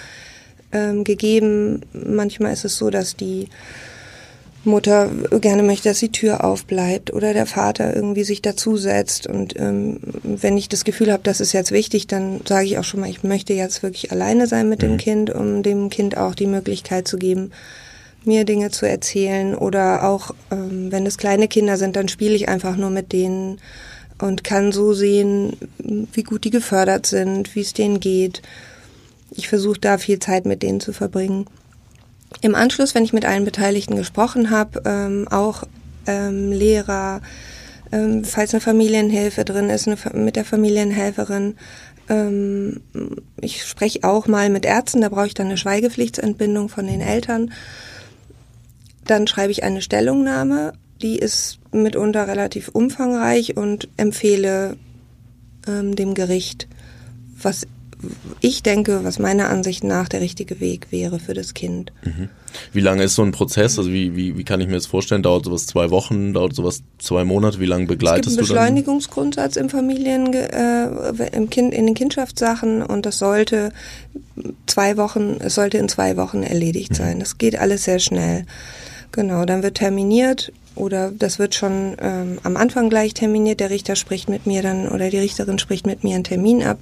ähm, 0.71 1.03
gegeben. 1.03 1.81
Manchmal 1.93 2.53
ist 2.53 2.65
es 2.65 2.77
so, 2.77 2.89
dass 2.89 3.15
die 3.15 3.47
Mutter 4.67 5.09
gerne 5.41 5.63
möchte, 5.63 5.89
dass 5.89 5.99
die 5.99 6.11
Tür 6.11 6.43
aufbleibt 6.43 7.11
oder 7.13 7.33
der 7.33 7.45
Vater 7.45 7.95
irgendwie 7.95 8.23
sich 8.23 8.41
dazusetzt. 8.41 9.25
Und 9.25 9.59
ähm, 9.59 9.99
wenn 10.23 10.57
ich 10.57 10.69
das 10.69 10.83
Gefühl 10.83 11.11
habe, 11.11 11.23
das 11.23 11.39
ist 11.39 11.53
jetzt 11.53 11.71
wichtig, 11.71 12.05
dann 12.07 12.41
sage 12.45 12.65
ich 12.65 12.77
auch 12.77 12.83
schon 12.83 12.99
mal, 12.99 13.09
ich 13.09 13.23
möchte 13.23 13.53
jetzt 13.53 13.81
wirklich 13.81 14.11
alleine 14.11 14.45
sein 14.45 14.69
mit 14.69 14.81
mhm. 14.81 14.87
dem 14.87 14.97
Kind, 14.97 15.29
um 15.31 15.63
dem 15.63 15.89
Kind 15.89 16.17
auch 16.17 16.35
die 16.35 16.47
Möglichkeit 16.47 17.07
zu 17.07 17.17
geben, 17.17 17.51
mir 18.25 18.43
Dinge 18.43 18.69
zu 18.69 18.85
erzählen 18.85 19.55
oder 19.55 20.07
auch, 20.07 20.35
ähm, 20.51 20.91
wenn 20.91 21.05
es 21.05 21.17
kleine 21.17 21.47
Kinder 21.47 21.77
sind, 21.77 21.95
dann 21.95 22.09
spiele 22.09 22.35
ich 22.35 22.49
einfach 22.49 22.75
nur 22.75 22.89
mit 22.89 23.13
denen 23.13 23.59
und 24.19 24.43
kann 24.43 24.71
so 24.71 24.93
sehen, 24.93 25.57
wie 25.77 26.23
gut 26.23 26.43
die 26.43 26.49
gefördert 26.49 27.05
sind, 27.05 27.55
wie 27.55 27.61
es 27.61 27.73
denen 27.73 27.99
geht. 27.99 28.41
Ich 29.31 29.47
versuche 29.47 29.79
da 29.79 29.97
viel 29.97 30.19
Zeit 30.19 30.45
mit 30.45 30.63
denen 30.63 30.79
zu 30.79 30.93
verbringen. 30.93 31.45
Im 32.41 32.55
Anschluss, 32.55 32.95
wenn 32.95 33.03
ich 33.03 33.13
mit 33.13 33.25
allen 33.25 33.45
Beteiligten 33.45 33.95
gesprochen 33.95 34.49
habe, 34.49 34.81
ähm, 34.85 35.27
auch 35.29 35.63
ähm, 36.05 36.51
Lehrer, 36.51 37.21
ähm, 37.91 38.23
falls 38.23 38.53
eine 38.53 38.61
Familienhilfe 38.61 39.45
drin 39.45 39.69
ist, 39.69 39.87
eine, 39.87 39.97
mit 40.13 40.35
der 40.35 40.45
Familienhelferin, 40.45 41.55
ähm, 42.09 42.81
ich 43.41 43.65
spreche 43.65 44.03
auch 44.03 44.27
mal 44.27 44.49
mit 44.49 44.65
Ärzten, 44.65 45.01
da 45.01 45.09
brauche 45.09 45.27
ich 45.27 45.33
dann 45.33 45.47
eine 45.47 45.57
Schweigepflichtsentbindung 45.57 46.69
von 46.69 46.87
den 46.87 47.01
Eltern. 47.01 47.51
Dann 49.05 49.27
schreibe 49.27 49.51
ich 49.51 49.63
eine 49.63 49.81
Stellungnahme, 49.81 50.73
die 51.01 51.17
ist 51.17 51.59
mitunter 51.71 52.27
relativ 52.27 52.69
umfangreich 52.69 53.55
und 53.55 53.87
empfehle 53.97 54.77
ähm, 55.67 55.95
dem 55.95 56.13
Gericht, 56.13 56.67
was 57.41 57.67
ich 58.41 58.63
denke, 58.63 59.03
was 59.03 59.17
meiner 59.17 59.49
Ansicht 59.49 59.83
nach 59.83 60.07
der 60.07 60.21
richtige 60.21 60.59
Weg 60.59 60.87
wäre 60.91 61.19
für 61.19 61.33
das 61.33 61.53
Kind. 61.53 61.91
Mhm. 62.03 62.29
Wie 62.71 62.79
lange 62.79 63.03
ist 63.03 63.15
so 63.15 63.23
ein 63.23 63.31
Prozess? 63.31 63.77
Also 63.77 63.91
wie, 63.91 64.15
wie, 64.15 64.37
wie 64.37 64.43
kann 64.43 64.61
ich 64.61 64.67
mir 64.67 64.75
das 64.75 64.85
vorstellen? 64.85 65.23
Dauert 65.23 65.45
sowas 65.45 65.65
zwei 65.65 65.89
Wochen, 65.89 66.33
dauert 66.33 66.53
sowas 66.53 66.83
zwei 66.99 67.23
Monate? 67.23 67.59
Wie 67.59 67.65
lange 67.65 67.85
begleitest 67.85 68.37
du 68.37 68.41
Es 68.41 68.47
gibt 68.47 68.57
einen 68.57 68.75
Beschleunigungsgrundsatz 68.75 69.55
im 69.55 69.69
Familien, 69.69 70.33
äh, 70.33 70.87
im 71.33 71.49
kind, 71.49 71.73
in 71.73 71.87
den 71.87 71.95
Kindschaftssachen 71.95 72.83
und 72.83 73.05
das 73.05 73.17
sollte 73.17 73.71
zwei 74.65 74.97
Wochen, 74.97 75.37
es 75.39 75.55
sollte 75.55 75.77
in 75.77 75.89
zwei 75.89 76.17
Wochen 76.17 76.43
erledigt 76.43 76.91
mhm. 76.91 76.95
sein. 76.95 77.19
Das 77.19 77.37
geht 77.37 77.57
alles 77.57 77.83
sehr 77.83 77.99
schnell. 77.99 78.45
Genau, 79.11 79.45
dann 79.45 79.63
wird 79.63 79.75
terminiert 79.75 80.51
oder 80.75 81.11
das 81.11 81.39
wird 81.39 81.55
schon 81.55 81.95
ähm, 81.99 82.37
am 82.43 82.57
Anfang 82.57 82.89
gleich 82.89 83.13
terminiert. 83.13 83.59
Der 83.59 83.69
Richter 83.69 83.95
spricht 83.95 84.29
mit 84.29 84.45
mir 84.45 84.61
dann 84.61 84.87
oder 84.87 85.09
die 85.09 85.17
Richterin 85.17 85.59
spricht 85.59 85.87
mit 85.87 86.03
mir 86.03 86.15
einen 86.15 86.23
Termin 86.23 86.63
ab 86.63 86.79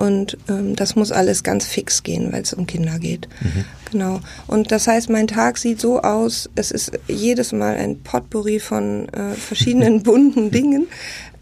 Und 0.00 0.38
ähm, 0.48 0.76
das 0.76 0.96
muss 0.96 1.12
alles 1.12 1.42
ganz 1.42 1.66
fix 1.66 2.02
gehen, 2.02 2.32
weil 2.32 2.40
es 2.40 2.54
um 2.54 2.66
Kinder 2.66 2.98
geht. 2.98 3.28
Mhm. 3.42 3.64
Genau. 3.92 4.20
Und 4.46 4.72
das 4.72 4.86
heißt, 4.86 5.10
mein 5.10 5.26
Tag 5.26 5.58
sieht 5.58 5.78
so 5.78 6.00
aus, 6.00 6.48
es 6.54 6.70
ist 6.70 6.92
jedes 7.06 7.52
Mal 7.52 7.76
ein 7.76 8.00
Potpourri 8.00 8.60
von 8.60 9.10
äh, 9.10 9.34
verschiedenen 9.34 10.02
bunten 10.02 10.50
Dingen. 10.50 10.86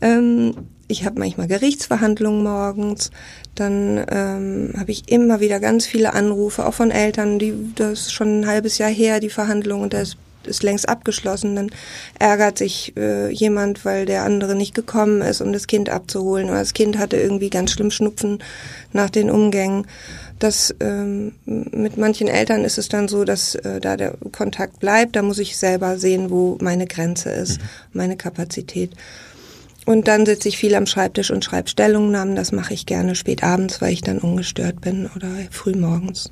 Ähm, 0.01 0.55
ich 0.89 1.05
habe 1.05 1.21
manchmal 1.21 1.47
Gerichtsverhandlungen 1.47 2.43
morgens, 2.43 3.13
dann 3.55 4.05
ähm, 4.11 4.73
habe 4.77 4.91
ich 4.91 5.09
immer 5.09 5.39
wieder 5.39 5.61
ganz 5.61 5.87
viele 5.87 6.15
Anrufe, 6.15 6.67
auch 6.67 6.75
von 6.75 6.91
Eltern, 6.91 7.39
die 7.39 7.55
das 7.77 8.01
ist 8.01 8.13
schon 8.13 8.41
ein 8.41 8.47
halbes 8.49 8.79
Jahr 8.79 8.91
her, 8.91 9.21
die 9.21 9.31
Verhandlung, 9.31 9.83
und 9.83 9.93
das 9.93 10.09
ist 10.09 10.17
längst 10.63 10.89
abgeschlossen. 10.89 11.57
Dann 11.57 11.71
ärgert 12.19 12.59
sich 12.59 12.97
äh, 12.97 13.31
jemand, 13.31 13.85
weil 13.85 14.07
der 14.07 14.25
andere 14.25 14.55
nicht 14.55 14.75
gekommen 14.75 15.23
ist, 15.23 15.41
um 15.41 15.53
das 15.53 15.67
Kind 15.67 15.89
abzuholen. 15.89 16.49
Oder 16.49 16.61
das 16.61 16.75
Kind 16.75 16.99
hatte 16.99 17.17
irgendwie 17.17 17.51
ganz 17.51 17.73
schlimm 17.73 17.91
Schnupfen 17.91 18.39
nach 18.93 19.11
den 19.11 19.31
Umgängen. 19.31 19.87
Das 20.39 20.75
ähm, 20.81 21.33
mit 21.45 21.97
manchen 21.97 22.29
Eltern 22.29 22.65
ist 22.65 22.79
es 22.79 22.89
dann 22.89 23.09
so, 23.09 23.25
dass 23.25 23.55
äh, 23.57 23.81
da 23.81 23.97
der 23.97 24.15
Kontakt 24.33 24.79
bleibt. 24.79 25.17
Da 25.17 25.23
muss 25.23 25.39
ich 25.39 25.57
selber 25.57 25.99
sehen, 25.99 26.31
wo 26.31 26.59
meine 26.61 26.87
Grenze 26.87 27.31
ist, 27.31 27.61
mhm. 27.61 27.65
meine 27.93 28.17
Kapazität. 28.17 28.93
Und 29.85 30.07
dann 30.07 30.27
sitze 30.27 30.49
ich 30.49 30.59
viel 30.59 30.75
am 30.75 30.85
Schreibtisch 30.87 31.31
und 31.31 31.45
schreibe 31.45 31.71
Stellungnahmen. 31.71 32.37
Das 32.37 32.53
mache 32.53 32.75
ich 32.75 32.85
gerne 32.85 33.15
spät 33.15 33.43
abends, 33.43 33.81
weil 33.81 33.95
ich 33.95 34.03
dann 34.03 34.19
ungestört 34.19 34.81
bin 34.81 35.09
oder 35.17 35.29
früh 35.51 35.75
morgens. 35.75 36.31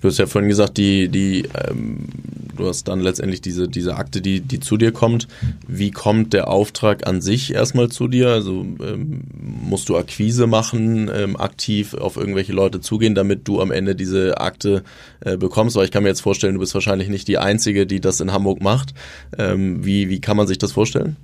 Du 0.00 0.08
hast 0.08 0.18
ja 0.18 0.26
vorhin 0.26 0.48
gesagt, 0.48 0.76
die, 0.76 1.08
die, 1.08 1.48
ähm, 1.68 2.08
du 2.56 2.66
hast 2.66 2.88
dann 2.88 3.00
letztendlich 3.00 3.40
diese, 3.40 3.68
diese 3.68 3.96
Akte, 3.96 4.20
die, 4.20 4.40
die 4.40 4.60
zu 4.60 4.76
dir 4.76 4.92
kommt. 4.92 5.28
Wie 5.66 5.90
kommt 5.90 6.32
der 6.32 6.48
Auftrag 6.48 7.06
an 7.06 7.20
sich 7.20 7.54
erstmal 7.54 7.88
zu 7.88 8.08
dir? 8.08 8.28
Also 8.28 8.60
ähm, 8.60 9.22
musst 9.62 9.88
du 9.88 9.96
Akquise 9.96 10.46
machen, 10.46 11.10
ähm, 11.14 11.36
aktiv 11.36 11.94
auf 11.94 12.16
irgendwelche 12.16 12.52
Leute 12.52 12.80
zugehen, 12.80 13.14
damit 13.14 13.46
du 13.48 13.60
am 13.60 13.70
Ende 13.70 13.94
diese 13.94 14.38
Akte 14.38 14.84
äh, 15.20 15.36
bekommst? 15.36 15.76
Weil 15.76 15.84
ich 15.84 15.90
kann 15.90 16.02
mir 16.02 16.08
jetzt 16.10 16.22
vorstellen, 16.22 16.54
du 16.54 16.60
bist 16.60 16.74
wahrscheinlich 16.74 17.08
nicht 17.08 17.28
die 17.28 17.38
Einzige, 17.38 17.86
die 17.86 18.00
das 18.00 18.20
in 18.20 18.32
Hamburg 18.32 18.62
macht. 18.62 18.94
Ähm, 19.38 19.84
wie, 19.84 20.08
wie 20.08 20.20
kann 20.20 20.36
man 20.36 20.46
sich 20.46 20.58
das 20.58 20.72
vorstellen? 20.72 21.16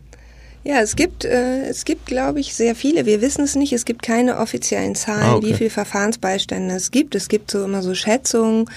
Ja, 0.63 0.81
es 0.83 0.95
gibt, 0.95 1.25
äh, 1.25 1.63
es 1.63 1.85
gibt, 1.85 2.07
glaube 2.07 2.41
ich, 2.41 2.55
sehr 2.55 2.75
viele. 2.75 3.07
Wir 3.07 3.23
wissen 3.23 3.45
es 3.45 3.57
nicht. 3.57 3.73
Es 3.73 3.85
gibt 3.85 4.03
keine 4.03 4.39
offiziellen 4.39 4.95
Zahlen, 4.95 5.23
ah, 5.23 5.35
okay. 5.37 5.47
wie 5.47 5.55
viele 5.55 5.71
Verfahrensbeistände 5.71 6.75
es 6.75 6.91
gibt. 6.91 7.15
Es 7.15 7.29
gibt 7.29 7.51
so 7.51 7.65
immer 7.65 7.83
so 7.83 7.95
Schätzungen. 7.95 8.69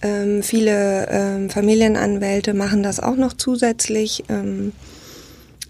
Ähm, 0.00 0.42
viele 0.42 1.08
ähm, 1.10 1.50
Familienanwälte 1.50 2.54
machen 2.54 2.82
das 2.82 3.00
auch 3.00 3.16
noch 3.16 3.34
zusätzlich. 3.34 4.24
Ähm, 4.28 4.72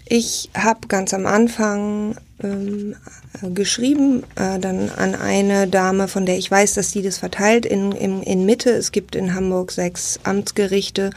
ich 0.06 0.50
habe 0.54 0.86
ganz 0.86 1.14
am 1.14 1.26
Anfang 1.26 2.16
ähm, 2.42 2.94
geschrieben, 3.42 4.22
äh, 4.36 4.58
dann 4.58 4.90
an 4.90 5.14
eine 5.14 5.66
Dame, 5.66 6.08
von 6.08 6.26
der 6.26 6.36
ich 6.36 6.50
weiß, 6.50 6.74
dass 6.74 6.92
die 6.92 7.02
das 7.02 7.18
verteilt 7.18 7.66
in, 7.66 7.92
in, 7.92 8.22
in 8.22 8.46
Mitte. 8.46 8.70
Es 8.70 8.92
gibt 8.92 9.16
in 9.16 9.34
Hamburg 9.34 9.72
sechs 9.72 10.20
Amtsgerichte. 10.22 11.10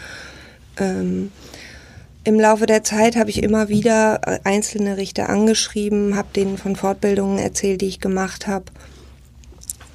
Ähm, 0.80 1.32
im 2.28 2.42
Laufe 2.42 2.66
der 2.66 2.84
Zeit 2.84 3.16
habe 3.16 3.30
ich 3.30 3.42
immer 3.42 3.70
wieder 3.70 4.20
äh, 4.26 4.40
einzelne 4.44 4.98
Richter 4.98 5.30
angeschrieben, 5.30 6.18
habe 6.18 6.28
denen 6.36 6.58
von 6.58 6.76
Fortbildungen 6.76 7.40
erzählt, 7.40 7.80
die 7.80 7.88
ich 7.88 8.02
gemacht 8.02 8.48
habe. 8.48 8.66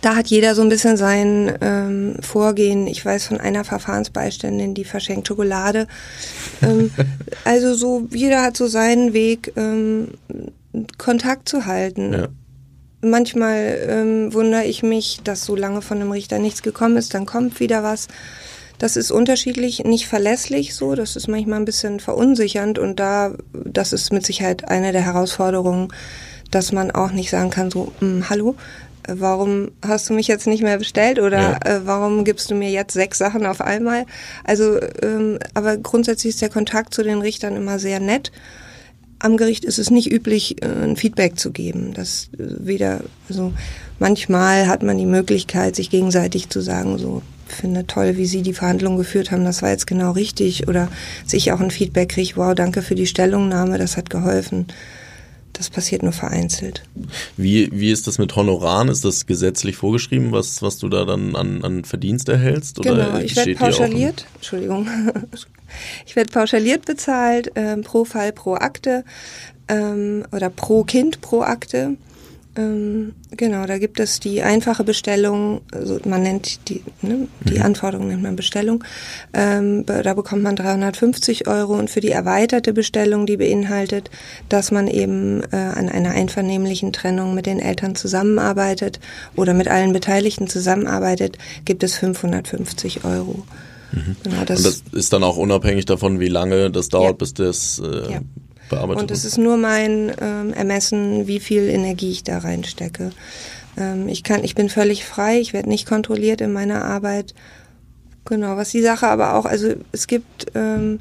Da 0.00 0.16
hat 0.16 0.28
jeder 0.28 0.54
so 0.54 0.62
ein 0.62 0.70
bisschen 0.70 0.96
sein 0.96 1.52
ähm, 1.60 2.16
Vorgehen. 2.22 2.86
Ich 2.86 3.04
weiß 3.04 3.26
von 3.26 3.38
einer 3.38 3.64
Verfahrensbeiständin, 3.64 4.72
die 4.72 4.86
verschenkt 4.86 5.28
Schokolade. 5.28 5.86
Ähm, 6.62 6.90
also 7.44 7.74
so, 7.74 8.08
jeder 8.10 8.40
hat 8.42 8.56
so 8.56 8.66
seinen 8.66 9.12
Weg, 9.12 9.52
ähm, 9.56 10.12
Kontakt 10.96 11.50
zu 11.50 11.66
halten. 11.66 12.14
Ja. 12.14 12.28
Manchmal 13.02 13.78
ähm, 13.86 14.32
wundere 14.32 14.64
ich 14.64 14.82
mich, 14.82 15.20
dass 15.22 15.44
so 15.44 15.54
lange 15.54 15.82
von 15.82 16.00
einem 16.00 16.12
Richter 16.12 16.38
nichts 16.38 16.62
gekommen 16.62 16.96
ist, 16.96 17.12
dann 17.12 17.26
kommt 17.26 17.60
wieder 17.60 17.82
was. 17.82 18.08
Das 18.82 18.96
ist 18.96 19.12
unterschiedlich, 19.12 19.84
nicht 19.84 20.08
verlässlich 20.08 20.74
so. 20.74 20.96
Das 20.96 21.14
ist 21.14 21.28
manchmal 21.28 21.60
ein 21.60 21.64
bisschen 21.64 22.00
verunsichernd 22.00 22.80
und 22.80 22.98
da, 22.98 23.32
das 23.52 23.92
ist 23.92 24.12
mit 24.12 24.26
Sicherheit 24.26 24.66
eine 24.66 24.90
der 24.90 25.02
Herausforderungen, 25.02 25.92
dass 26.50 26.72
man 26.72 26.90
auch 26.90 27.12
nicht 27.12 27.30
sagen 27.30 27.50
kann, 27.50 27.70
so, 27.70 27.92
hm, 28.00 28.28
hallo, 28.28 28.56
warum 29.06 29.70
hast 29.86 30.10
du 30.10 30.14
mich 30.14 30.26
jetzt 30.26 30.48
nicht 30.48 30.64
mehr 30.64 30.78
bestellt 30.78 31.20
oder 31.20 31.38
ja. 31.40 31.58
äh, 31.64 31.80
warum 31.86 32.24
gibst 32.24 32.50
du 32.50 32.56
mir 32.56 32.70
jetzt 32.70 32.94
sechs 32.94 33.18
Sachen 33.18 33.46
auf 33.46 33.60
einmal? 33.60 34.04
Also, 34.42 34.80
ähm, 35.00 35.38
aber 35.54 35.76
grundsätzlich 35.76 36.30
ist 36.30 36.42
der 36.42 36.50
Kontakt 36.50 36.92
zu 36.92 37.04
den 37.04 37.20
Richtern 37.20 37.54
immer 37.54 37.78
sehr 37.78 38.00
nett. 38.00 38.32
Am 39.20 39.36
Gericht 39.36 39.64
ist 39.64 39.78
es 39.78 39.92
nicht 39.92 40.10
üblich, 40.10 40.60
äh, 40.60 40.66
ein 40.66 40.96
Feedback 40.96 41.38
zu 41.38 41.52
geben. 41.52 41.94
Das 41.94 42.30
äh, 42.36 42.46
weder, 42.58 43.02
also 43.28 43.52
manchmal 44.00 44.66
hat 44.66 44.82
man 44.82 44.98
die 44.98 45.06
Möglichkeit, 45.06 45.76
sich 45.76 45.88
gegenseitig 45.88 46.48
zu 46.48 46.60
sagen, 46.60 46.98
so, 46.98 47.22
finde 47.54 47.86
toll, 47.86 48.16
wie 48.16 48.26
Sie 48.26 48.42
die 48.42 48.54
Verhandlungen 48.54 48.98
geführt 48.98 49.30
haben, 49.30 49.44
das 49.44 49.62
war 49.62 49.70
jetzt 49.70 49.86
genau 49.86 50.12
richtig. 50.12 50.68
Oder 50.68 50.88
sich 51.26 51.52
auch 51.52 51.60
ein 51.60 51.70
Feedback 51.70 52.10
kriege, 52.10 52.32
wow, 52.36 52.54
danke 52.54 52.82
für 52.82 52.94
die 52.94 53.06
Stellungnahme, 53.06 53.78
das 53.78 53.96
hat 53.96 54.10
geholfen. 54.10 54.66
Das 55.52 55.68
passiert 55.68 56.02
nur 56.02 56.12
vereinzelt. 56.12 56.82
Wie, 57.36 57.68
wie 57.72 57.90
ist 57.90 58.06
das 58.06 58.18
mit 58.18 58.34
Honoraren? 58.34 58.88
Ist 58.88 59.04
das 59.04 59.26
gesetzlich 59.26 59.76
vorgeschrieben, 59.76 60.32
was, 60.32 60.62
was 60.62 60.78
du 60.78 60.88
da 60.88 61.04
dann 61.04 61.36
an, 61.36 61.62
an 61.62 61.84
Verdienst 61.84 62.28
erhältst? 62.28 62.78
Oder 62.78 63.06
genau, 63.06 63.18
ich 63.18 63.36
werde 63.36 63.54
pauschaliert, 63.54 64.26
Entschuldigung, 64.36 64.88
ich 66.06 66.16
werde 66.16 66.32
pauschaliert 66.32 66.86
bezahlt, 66.86 67.54
äh, 67.54 67.76
pro 67.76 68.06
Fall, 68.06 68.32
pro 68.32 68.54
Akte 68.54 69.04
ähm, 69.68 70.24
oder 70.32 70.48
pro 70.48 70.84
Kind, 70.84 71.20
pro 71.20 71.42
Akte. 71.42 71.96
Ähm, 72.54 73.14
genau, 73.30 73.64
da 73.64 73.78
gibt 73.78 73.98
es 73.98 74.20
die 74.20 74.42
einfache 74.42 74.84
Bestellung, 74.84 75.62
also 75.72 75.98
man 76.04 76.22
nennt 76.22 76.68
die, 76.68 76.82
ne, 77.00 77.26
die 77.40 77.58
mhm. 77.58 77.62
Anforderung 77.62 78.08
nennt 78.08 78.22
man 78.22 78.36
Bestellung. 78.36 78.84
Ähm, 79.32 79.86
da 79.86 80.12
bekommt 80.12 80.42
man 80.42 80.56
350 80.56 81.48
Euro 81.48 81.74
und 81.78 81.88
für 81.88 82.00
die 82.00 82.10
erweiterte 82.10 82.74
Bestellung, 82.74 83.24
die 83.24 83.38
beinhaltet, 83.38 84.10
dass 84.50 84.70
man 84.70 84.86
eben 84.86 85.42
äh, 85.50 85.56
an 85.56 85.88
einer 85.88 86.10
einvernehmlichen 86.10 86.92
Trennung 86.92 87.34
mit 87.34 87.46
den 87.46 87.58
Eltern 87.58 87.94
zusammenarbeitet 87.94 89.00
oder 89.34 89.54
mit 89.54 89.68
allen 89.68 89.94
Beteiligten 89.94 90.46
zusammenarbeitet, 90.46 91.38
gibt 91.64 91.82
es 91.82 91.96
550 91.96 93.04
Euro. 93.04 93.44
Mhm. 93.92 94.16
Genau, 94.24 94.44
das 94.44 94.58
und 94.58 94.66
das 94.66 94.82
ist 94.92 95.12
dann 95.14 95.24
auch 95.24 95.38
unabhängig 95.38 95.86
davon, 95.86 96.20
wie 96.20 96.28
lange 96.28 96.70
das 96.70 96.90
dauert, 96.90 97.12
ja. 97.12 97.12
bis 97.12 97.32
das 97.32 97.80
äh, 97.82 98.12
ja 98.12 98.20
bearbeitet 98.72 99.02
Und 99.02 99.10
es 99.10 99.24
ist 99.24 99.38
nur 99.38 99.56
mein 99.56 100.12
ähm, 100.20 100.52
Ermessen, 100.52 101.26
wie 101.26 101.40
viel 101.40 101.68
Energie 101.68 102.10
ich 102.10 102.24
da 102.24 102.38
reinstecke. 102.38 103.12
Ähm, 103.76 104.08
ich 104.08 104.24
kann, 104.24 104.42
ich 104.42 104.54
bin 104.54 104.68
völlig 104.68 105.04
frei, 105.04 105.38
ich 105.38 105.52
werde 105.52 105.68
nicht 105.68 105.86
kontrolliert 105.86 106.40
in 106.40 106.52
meiner 106.52 106.84
Arbeit. 106.84 107.34
Genau, 108.24 108.56
was 108.56 108.70
die 108.70 108.82
Sache 108.82 109.08
aber 109.08 109.34
auch, 109.34 109.46
also 109.46 109.74
es 109.92 110.06
gibt 110.06 110.46
ähm, 110.54 111.00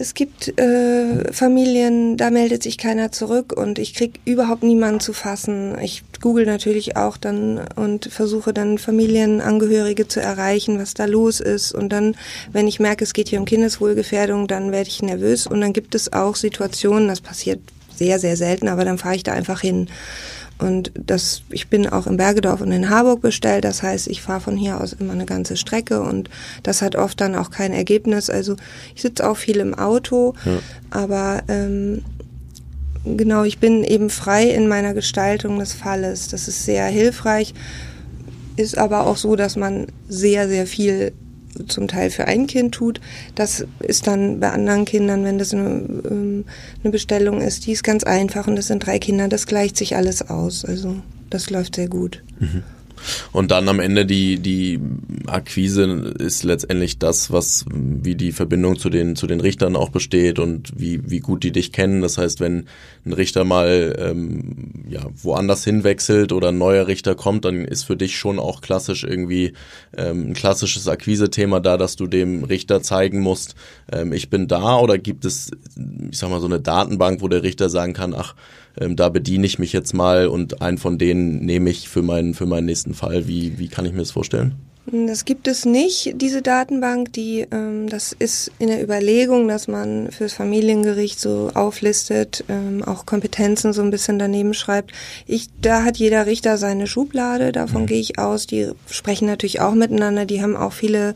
es 0.00 0.14
gibt 0.14 0.58
äh, 0.60 1.32
Familien, 1.32 2.16
da 2.16 2.30
meldet 2.30 2.62
sich 2.62 2.78
keiner 2.78 3.10
zurück 3.10 3.52
und 3.52 3.80
ich 3.80 3.94
krieg 3.94 4.20
überhaupt 4.24 4.62
niemanden 4.62 5.00
zu 5.00 5.12
fassen. 5.12 5.76
Ich 5.82 6.04
google 6.20 6.46
natürlich 6.46 6.96
auch 6.96 7.16
dann 7.16 7.60
und 7.74 8.06
versuche 8.06 8.52
dann 8.52 8.78
Familienangehörige 8.78 10.06
zu 10.06 10.20
erreichen, 10.20 10.78
was 10.78 10.94
da 10.94 11.06
los 11.06 11.40
ist. 11.40 11.72
Und 11.72 11.88
dann, 11.90 12.14
wenn 12.52 12.68
ich 12.68 12.78
merke, 12.78 13.02
es 13.02 13.12
geht 13.12 13.28
hier 13.28 13.40
um 13.40 13.44
Kindeswohlgefährdung, 13.44 14.46
dann 14.46 14.70
werde 14.70 14.88
ich 14.88 15.02
nervös. 15.02 15.48
Und 15.48 15.60
dann 15.60 15.72
gibt 15.72 15.96
es 15.96 16.12
auch 16.12 16.36
Situationen, 16.36 17.08
das 17.08 17.20
passiert 17.20 17.60
sehr, 17.96 18.20
sehr 18.20 18.36
selten, 18.36 18.68
aber 18.68 18.84
dann 18.84 18.98
fahre 18.98 19.16
ich 19.16 19.24
da 19.24 19.32
einfach 19.32 19.60
hin. 19.60 19.88
Und 20.58 20.92
das, 20.94 21.42
ich 21.50 21.68
bin 21.68 21.86
auch 21.86 22.06
in 22.06 22.16
Bergedorf 22.16 22.60
und 22.60 22.72
in 22.72 22.90
Harburg 22.90 23.20
bestellt. 23.20 23.64
Das 23.64 23.82
heißt, 23.82 24.08
ich 24.08 24.22
fahre 24.22 24.40
von 24.40 24.56
hier 24.56 24.80
aus 24.80 24.92
immer 24.92 25.12
eine 25.12 25.26
ganze 25.26 25.56
Strecke 25.56 26.00
und 26.02 26.28
das 26.64 26.82
hat 26.82 26.96
oft 26.96 27.20
dann 27.20 27.36
auch 27.36 27.50
kein 27.50 27.72
Ergebnis. 27.72 28.28
Also 28.28 28.56
ich 28.94 29.02
sitze 29.02 29.28
auch 29.28 29.36
viel 29.36 29.58
im 29.58 29.74
Auto, 29.74 30.34
ja. 30.44 30.58
aber 30.90 31.42
ähm, 31.48 32.02
genau, 33.04 33.44
ich 33.44 33.58
bin 33.58 33.84
eben 33.84 34.10
frei 34.10 34.48
in 34.50 34.66
meiner 34.66 34.94
Gestaltung 34.94 35.58
des 35.60 35.72
Falles. 35.74 36.28
Das 36.28 36.48
ist 36.48 36.64
sehr 36.64 36.86
hilfreich. 36.86 37.54
Ist 38.56 38.76
aber 38.76 39.06
auch 39.06 39.16
so, 39.16 39.36
dass 39.36 39.54
man 39.54 39.86
sehr, 40.08 40.48
sehr 40.48 40.66
viel 40.66 41.12
zum 41.66 41.88
Teil 41.88 42.10
für 42.10 42.26
ein 42.26 42.46
Kind 42.46 42.74
tut. 42.74 43.00
Das 43.34 43.66
ist 43.80 44.06
dann 44.06 44.40
bei 44.40 44.50
anderen 44.50 44.84
Kindern, 44.84 45.24
wenn 45.24 45.38
das 45.38 45.52
eine, 45.52 45.68
ähm, 46.10 46.44
eine 46.82 46.92
Bestellung 46.92 47.40
ist, 47.40 47.66
die 47.66 47.72
ist 47.72 47.84
ganz 47.84 48.04
einfach 48.04 48.46
und 48.46 48.56
das 48.56 48.68
sind 48.68 48.86
drei 48.86 48.98
Kinder, 48.98 49.28
das 49.28 49.46
gleicht 49.46 49.76
sich 49.76 49.96
alles 49.96 50.28
aus. 50.28 50.64
Also 50.64 50.96
das 51.30 51.50
läuft 51.50 51.76
sehr 51.76 51.88
gut. 51.88 52.22
Mhm. 52.38 52.62
Und 53.32 53.50
dann 53.50 53.68
am 53.68 53.80
Ende 53.80 54.06
die, 54.06 54.38
die 54.38 54.80
Akquise 55.26 55.84
ist 56.18 56.44
letztendlich 56.44 56.98
das, 56.98 57.30
was, 57.30 57.64
wie 57.72 58.14
die 58.14 58.32
Verbindung 58.32 58.78
zu 58.78 58.90
den, 58.90 59.16
zu 59.16 59.26
den 59.26 59.40
Richtern 59.40 59.76
auch 59.76 59.90
besteht 59.90 60.38
und 60.38 60.72
wie, 60.76 61.10
wie 61.10 61.20
gut 61.20 61.44
die 61.44 61.52
dich 61.52 61.72
kennen. 61.72 62.00
Das 62.00 62.18
heißt, 62.18 62.40
wenn 62.40 62.66
ein 63.04 63.12
Richter 63.12 63.44
mal 63.44 63.96
ähm, 63.98 64.84
ja, 64.88 65.06
woanders 65.22 65.64
hinwechselt 65.64 66.32
oder 66.32 66.48
ein 66.48 66.58
neuer 66.58 66.86
Richter 66.86 67.14
kommt, 67.14 67.44
dann 67.44 67.64
ist 67.64 67.84
für 67.84 67.96
dich 67.96 68.16
schon 68.16 68.38
auch 68.38 68.60
klassisch 68.60 69.04
irgendwie 69.04 69.52
ähm, 69.96 70.30
ein 70.30 70.34
klassisches 70.34 70.88
Akquise-Thema 70.88 71.60
da, 71.60 71.76
dass 71.76 71.96
du 71.96 72.06
dem 72.06 72.44
Richter 72.44 72.82
zeigen 72.82 73.20
musst, 73.20 73.54
ähm, 73.92 74.12
ich 74.12 74.30
bin 74.30 74.48
da 74.48 74.78
oder 74.78 74.98
gibt 74.98 75.24
es, 75.24 75.50
ich 76.10 76.18
sag 76.18 76.30
mal, 76.30 76.40
so 76.40 76.46
eine 76.46 76.60
Datenbank, 76.60 77.20
wo 77.20 77.28
der 77.28 77.42
Richter 77.42 77.70
sagen 77.70 77.92
kann, 77.92 78.14
ach, 78.14 78.34
ähm, 78.80 78.96
da 78.96 79.08
bediene 79.08 79.46
ich 79.46 79.58
mich 79.58 79.72
jetzt 79.72 79.94
mal 79.94 80.26
und 80.26 80.62
einen 80.62 80.78
von 80.78 80.98
denen 80.98 81.44
nehme 81.44 81.70
ich 81.70 81.88
für 81.88 82.02
meinen, 82.02 82.34
für 82.34 82.46
meinen 82.46 82.66
nächsten 82.66 82.94
Fall. 82.94 83.28
Wie, 83.28 83.58
wie 83.58 83.68
kann 83.68 83.86
ich 83.86 83.92
mir 83.92 83.98
das 83.98 84.10
vorstellen? 84.10 84.54
Das 84.90 85.26
gibt 85.26 85.48
es 85.48 85.66
nicht, 85.66 86.14
diese 86.14 86.40
Datenbank. 86.40 87.12
Die, 87.12 87.46
ähm, 87.50 87.90
das 87.90 88.14
ist 88.18 88.50
in 88.58 88.68
der 88.68 88.82
Überlegung, 88.82 89.46
dass 89.46 89.68
man 89.68 90.10
fürs 90.10 90.32
Familiengericht 90.32 91.20
so 91.20 91.50
auflistet, 91.52 92.44
ähm, 92.48 92.82
auch 92.82 93.04
Kompetenzen 93.04 93.74
so 93.74 93.82
ein 93.82 93.90
bisschen 93.90 94.18
daneben 94.18 94.54
schreibt. 94.54 94.92
Ich, 95.26 95.48
da 95.60 95.84
hat 95.84 95.98
jeder 95.98 96.24
Richter 96.24 96.56
seine 96.56 96.86
Schublade, 96.86 97.52
davon 97.52 97.82
mhm. 97.82 97.86
gehe 97.86 98.00
ich 98.00 98.18
aus. 98.18 98.46
Die 98.46 98.70
sprechen 98.90 99.26
natürlich 99.26 99.60
auch 99.60 99.74
miteinander, 99.74 100.24
die 100.24 100.42
haben 100.42 100.56
auch 100.56 100.72
viele 100.72 101.14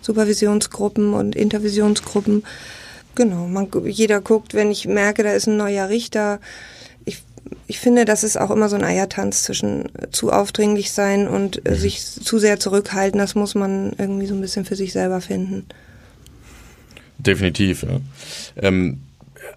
Supervisionsgruppen 0.00 1.14
und 1.14 1.36
Intervisionsgruppen. 1.36 2.42
Genau, 3.14 3.46
man, 3.46 3.68
jeder 3.84 4.20
guckt, 4.20 4.54
wenn 4.54 4.70
ich 4.72 4.86
merke, 4.86 5.22
da 5.22 5.32
ist 5.32 5.46
ein 5.46 5.56
neuer 5.56 5.88
Richter, 5.88 6.40
ich 7.66 7.80
finde, 7.80 8.04
das 8.04 8.24
ist 8.24 8.38
auch 8.38 8.50
immer 8.50 8.68
so 8.68 8.76
ein 8.76 8.84
Eiertanz 8.84 9.42
zwischen 9.44 9.88
zu 10.10 10.30
aufdringlich 10.30 10.92
sein 10.92 11.28
und 11.28 11.64
äh, 11.66 11.70
mhm. 11.70 11.74
sich 11.76 12.02
zu 12.02 12.38
sehr 12.38 12.58
zurückhalten. 12.60 13.18
Das 13.18 13.34
muss 13.34 13.54
man 13.54 13.92
irgendwie 13.98 14.26
so 14.26 14.34
ein 14.34 14.40
bisschen 14.40 14.64
für 14.64 14.76
sich 14.76 14.92
selber 14.92 15.20
finden. 15.20 15.66
Definitiv, 17.18 17.84
ja. 17.84 18.00
Ähm, 18.56 19.00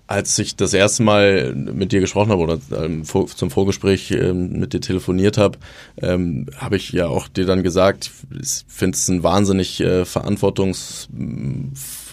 als 0.07 0.37
ich 0.39 0.55
das 0.55 0.73
erste 0.73 1.03
Mal 1.03 1.53
mit 1.55 1.91
dir 1.91 1.99
gesprochen 1.99 2.31
habe 2.31 2.41
oder 2.41 2.59
ähm, 2.75 3.05
vor, 3.05 3.27
zum 3.27 3.49
Vorgespräch 3.49 4.11
ähm, 4.11 4.59
mit 4.59 4.73
dir 4.73 4.81
telefoniert 4.81 5.37
habe, 5.37 5.57
ähm, 6.01 6.47
habe 6.57 6.77
ich 6.77 6.91
ja 6.91 7.07
auch 7.07 7.27
dir 7.27 7.45
dann 7.45 7.63
gesagt, 7.63 8.11
ich 8.39 8.65
finde 8.67 8.95
es 8.95 9.07
ein 9.07 9.23
wahnsinnig 9.23 9.81
äh, 9.81 10.03
verantwortungs- 10.03 11.07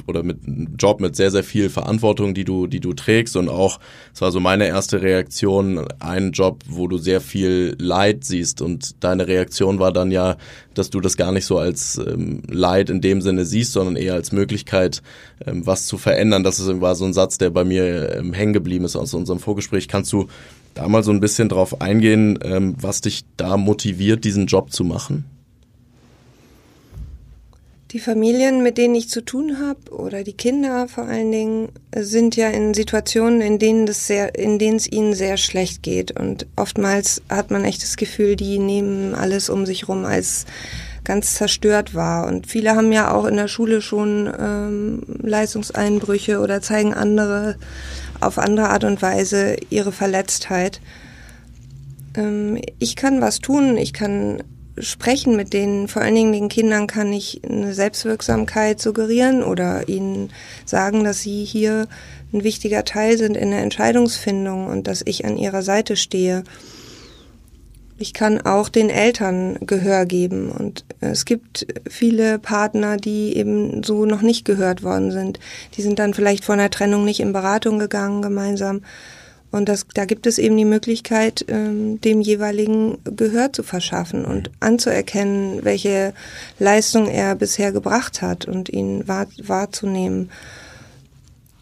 oder 0.06 0.22
mit 0.22 0.46
einem 0.46 0.76
Job 0.78 1.00
mit 1.00 1.16
sehr, 1.16 1.30
sehr 1.30 1.44
viel 1.44 1.70
Verantwortung, 1.70 2.34
die 2.34 2.44
du, 2.44 2.66
die 2.66 2.80
du 2.80 2.92
trägst 2.92 3.36
und 3.36 3.48
auch, 3.48 3.80
es 4.14 4.20
war 4.20 4.32
so 4.32 4.40
meine 4.40 4.66
erste 4.66 5.02
Reaktion, 5.02 5.86
ein 5.98 6.32
Job, 6.32 6.62
wo 6.68 6.88
du 6.88 6.98
sehr 6.98 7.20
viel 7.20 7.76
Leid 7.78 8.24
siehst 8.24 8.62
und 8.62 9.02
deine 9.04 9.26
Reaktion 9.26 9.78
war 9.78 9.92
dann 9.92 10.10
ja, 10.10 10.36
dass 10.74 10.90
du 10.90 11.00
das 11.00 11.16
gar 11.16 11.32
nicht 11.32 11.44
so 11.44 11.58
als 11.58 11.98
ähm, 11.98 12.42
Leid 12.48 12.90
in 12.90 13.00
dem 13.00 13.20
Sinne 13.20 13.44
siehst, 13.44 13.72
sondern 13.72 13.96
eher 13.96 14.14
als 14.14 14.32
Möglichkeit, 14.32 15.02
ähm, 15.46 15.66
was 15.66 15.86
zu 15.86 15.98
verändern. 15.98 16.44
Das 16.44 16.58
ist, 16.60 16.80
war 16.80 16.94
so 16.94 17.04
ein 17.04 17.12
Satz, 17.12 17.38
der 17.38 17.50
bei 17.50 17.64
mir 17.64 18.16
ähm, 18.16 18.32
hängen 18.32 18.52
geblieben 18.52 18.84
ist 18.84 18.96
aus 18.96 19.14
unserem 19.14 19.38
Vorgespräch. 19.38 19.88
Kannst 19.88 20.12
du 20.12 20.28
da 20.74 20.88
mal 20.88 21.02
so 21.02 21.10
ein 21.10 21.20
bisschen 21.20 21.48
drauf 21.48 21.80
eingehen, 21.80 22.38
ähm, 22.42 22.74
was 22.80 23.00
dich 23.00 23.24
da 23.36 23.56
motiviert, 23.56 24.24
diesen 24.24 24.46
Job 24.46 24.72
zu 24.72 24.84
machen? 24.84 25.24
Die 27.92 28.00
Familien, 28.00 28.62
mit 28.62 28.78
denen 28.78 28.94
ich 28.94 29.10
zu 29.10 29.22
tun 29.22 29.58
habe, 29.60 29.90
oder 29.90 30.24
die 30.24 30.32
Kinder 30.32 30.88
vor 30.88 31.04
allen 31.04 31.30
Dingen, 31.30 31.68
sind 31.94 32.36
ja 32.36 32.48
in 32.48 32.72
Situationen, 32.72 33.42
in 33.42 33.58
denen, 33.58 33.84
das 33.84 34.06
sehr, 34.06 34.34
in 34.34 34.58
denen 34.58 34.76
es 34.76 34.90
ihnen 34.90 35.12
sehr 35.12 35.36
schlecht 35.36 35.82
geht. 35.82 36.18
Und 36.18 36.46
oftmals 36.56 37.20
hat 37.28 37.50
man 37.50 37.64
echt 37.64 37.82
das 37.82 37.98
Gefühl, 37.98 38.36
die 38.36 38.58
nehmen 38.58 39.14
alles 39.14 39.50
um 39.50 39.66
sich 39.66 39.88
rum 39.88 40.06
als 40.06 40.46
ganz 41.04 41.34
zerstört 41.34 41.94
war. 41.94 42.26
Und 42.28 42.46
viele 42.46 42.76
haben 42.76 42.92
ja 42.92 43.12
auch 43.12 43.26
in 43.26 43.36
der 43.36 43.48
Schule 43.48 43.82
schon 43.82 44.32
ähm, 44.38 45.02
Leistungseinbrüche 45.20 46.40
oder 46.40 46.62
zeigen 46.62 46.94
andere 46.94 47.56
auf 48.20 48.38
andere 48.38 48.70
Art 48.70 48.84
und 48.84 49.02
Weise 49.02 49.56
ihre 49.68 49.92
Verletztheit. 49.92 50.80
Ähm, 52.16 52.58
ich 52.78 52.96
kann 52.96 53.20
was 53.20 53.40
tun, 53.40 53.76
ich 53.76 53.92
kann 53.92 54.42
sprechen 54.78 55.36
mit 55.36 55.52
denen, 55.52 55.88
vor 55.88 56.02
allen 56.02 56.14
Dingen 56.14 56.32
den 56.32 56.48
Kindern 56.48 56.86
kann 56.86 57.12
ich 57.12 57.42
eine 57.48 57.74
Selbstwirksamkeit 57.74 58.80
suggerieren 58.80 59.42
oder 59.42 59.88
ihnen 59.88 60.30
sagen, 60.64 61.04
dass 61.04 61.20
sie 61.20 61.44
hier 61.44 61.88
ein 62.32 62.44
wichtiger 62.44 62.84
Teil 62.84 63.18
sind 63.18 63.36
in 63.36 63.50
der 63.50 63.60
Entscheidungsfindung 63.60 64.66
und 64.66 64.86
dass 64.86 65.02
ich 65.04 65.24
an 65.24 65.36
ihrer 65.36 65.62
Seite 65.62 65.96
stehe. 65.96 66.44
Ich 67.98 68.14
kann 68.14 68.40
auch 68.40 68.68
den 68.68 68.90
Eltern 68.90 69.58
Gehör 69.60 70.06
geben 70.06 70.50
und 70.50 70.84
es 71.00 71.24
gibt 71.24 71.66
viele 71.88 72.38
Partner, 72.38 72.96
die 72.96 73.36
eben 73.36 73.84
so 73.84 74.06
noch 74.06 74.22
nicht 74.22 74.44
gehört 74.44 74.82
worden 74.82 75.12
sind. 75.12 75.38
Die 75.76 75.82
sind 75.82 75.98
dann 75.98 76.14
vielleicht 76.14 76.44
vor 76.44 76.54
einer 76.54 76.70
Trennung 76.70 77.04
nicht 77.04 77.20
in 77.20 77.32
Beratung 77.32 77.78
gegangen 77.78 78.22
gemeinsam 78.22 78.80
und 79.52 79.68
das, 79.68 79.86
da 79.94 80.06
gibt 80.06 80.26
es 80.26 80.38
eben 80.38 80.56
die 80.56 80.64
Möglichkeit, 80.64 81.44
ähm, 81.48 82.00
dem 82.00 82.22
jeweiligen 82.22 82.98
Gehör 83.04 83.52
zu 83.52 83.62
verschaffen 83.62 84.24
und 84.24 84.50
anzuerkennen, 84.60 85.62
welche 85.62 86.14
Leistung 86.58 87.06
er 87.06 87.34
bisher 87.34 87.70
gebracht 87.70 88.22
hat 88.22 88.46
und 88.46 88.70
ihn 88.70 89.06
wahr, 89.06 89.26
wahrzunehmen. 89.42 90.30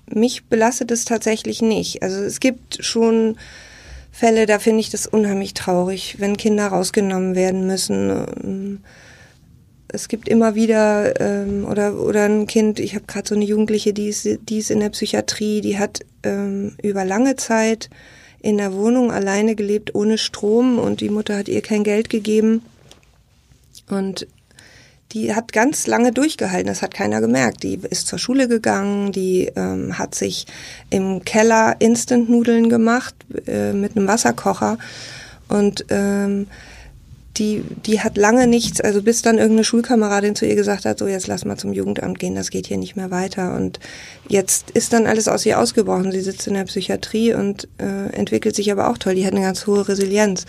Mich 0.06 0.44
belastet 0.44 0.92
es 0.92 1.04
tatsächlich 1.04 1.62
nicht. 1.62 2.02
Also 2.02 2.22
es 2.22 2.38
gibt 2.38 2.84
schon 2.84 3.36
Fälle, 4.12 4.46
da 4.46 4.60
finde 4.60 4.80
ich 4.80 4.90
das 4.90 5.06
unheimlich 5.06 5.54
traurig, 5.54 6.16
wenn 6.18 6.36
Kinder 6.36 6.68
rausgenommen 6.68 7.34
werden 7.34 7.66
müssen. 7.66 8.82
Es 9.92 10.08
gibt 10.08 10.28
immer 10.28 10.54
wieder 10.54 11.20
ähm, 11.20 11.64
oder 11.64 11.94
oder 11.94 12.24
ein 12.24 12.46
Kind, 12.46 12.78
ich 12.80 12.94
habe 12.94 13.06
gerade 13.06 13.28
so 13.28 13.34
eine 13.34 13.44
Jugendliche, 13.44 13.92
die 13.92 14.08
ist, 14.08 14.28
die 14.48 14.58
ist 14.58 14.70
in 14.70 14.80
der 14.80 14.90
Psychiatrie, 14.90 15.60
die 15.60 15.78
hat 15.78 16.00
ähm, 16.22 16.76
über 16.82 17.04
lange 17.04 17.36
Zeit 17.36 17.90
in 18.40 18.56
der 18.56 18.72
Wohnung 18.72 19.10
alleine 19.10 19.54
gelebt 19.54 19.94
ohne 19.94 20.16
Strom 20.16 20.78
und 20.78 21.00
die 21.00 21.10
Mutter 21.10 21.36
hat 21.36 21.48
ihr 21.48 21.60
kein 21.60 21.84
Geld 21.84 22.08
gegeben 22.08 22.62
und 23.88 24.26
die 25.12 25.34
hat 25.34 25.52
ganz 25.52 25.86
lange 25.86 26.12
durchgehalten, 26.12 26.68
das 26.68 26.82
hat 26.82 26.94
keiner 26.94 27.20
gemerkt. 27.20 27.64
Die 27.64 27.80
ist 27.90 28.06
zur 28.06 28.18
Schule 28.18 28.46
gegangen, 28.46 29.10
die 29.10 29.50
ähm, 29.56 29.98
hat 29.98 30.14
sich 30.14 30.46
im 30.88 31.24
Keller 31.24 31.76
Instant-Nudeln 31.80 32.68
gemacht 32.68 33.14
äh, 33.46 33.72
mit 33.72 33.96
einem 33.96 34.06
Wasserkocher 34.06 34.78
und 35.48 35.84
ähm, 35.90 36.46
die, 37.36 37.62
die 37.86 38.00
hat 38.00 38.16
lange 38.16 38.46
nichts, 38.46 38.80
also 38.80 39.02
bis 39.02 39.22
dann 39.22 39.38
irgendeine 39.38 39.64
Schulkameradin 39.64 40.34
zu 40.34 40.46
ihr 40.46 40.56
gesagt 40.56 40.84
hat, 40.84 40.98
so 40.98 41.06
jetzt 41.06 41.26
lass 41.26 41.44
mal 41.44 41.56
zum 41.56 41.72
Jugendamt 41.72 42.18
gehen, 42.18 42.34
das 42.34 42.50
geht 42.50 42.66
hier 42.66 42.76
nicht 42.76 42.96
mehr 42.96 43.10
weiter. 43.10 43.54
Und 43.56 43.78
jetzt 44.28 44.70
ist 44.70 44.92
dann 44.92 45.06
alles 45.06 45.28
aus 45.28 45.46
ihr 45.46 45.58
ausgebrochen. 45.58 46.12
Sie 46.12 46.20
sitzt 46.20 46.46
in 46.46 46.54
der 46.54 46.64
Psychiatrie 46.64 47.34
und 47.34 47.68
äh, 47.78 48.12
entwickelt 48.12 48.56
sich 48.56 48.70
aber 48.72 48.90
auch 48.90 48.98
toll. 48.98 49.14
Die 49.14 49.24
hat 49.24 49.32
eine 49.32 49.42
ganz 49.42 49.66
hohe 49.66 49.88
Resilienz. 49.88 50.44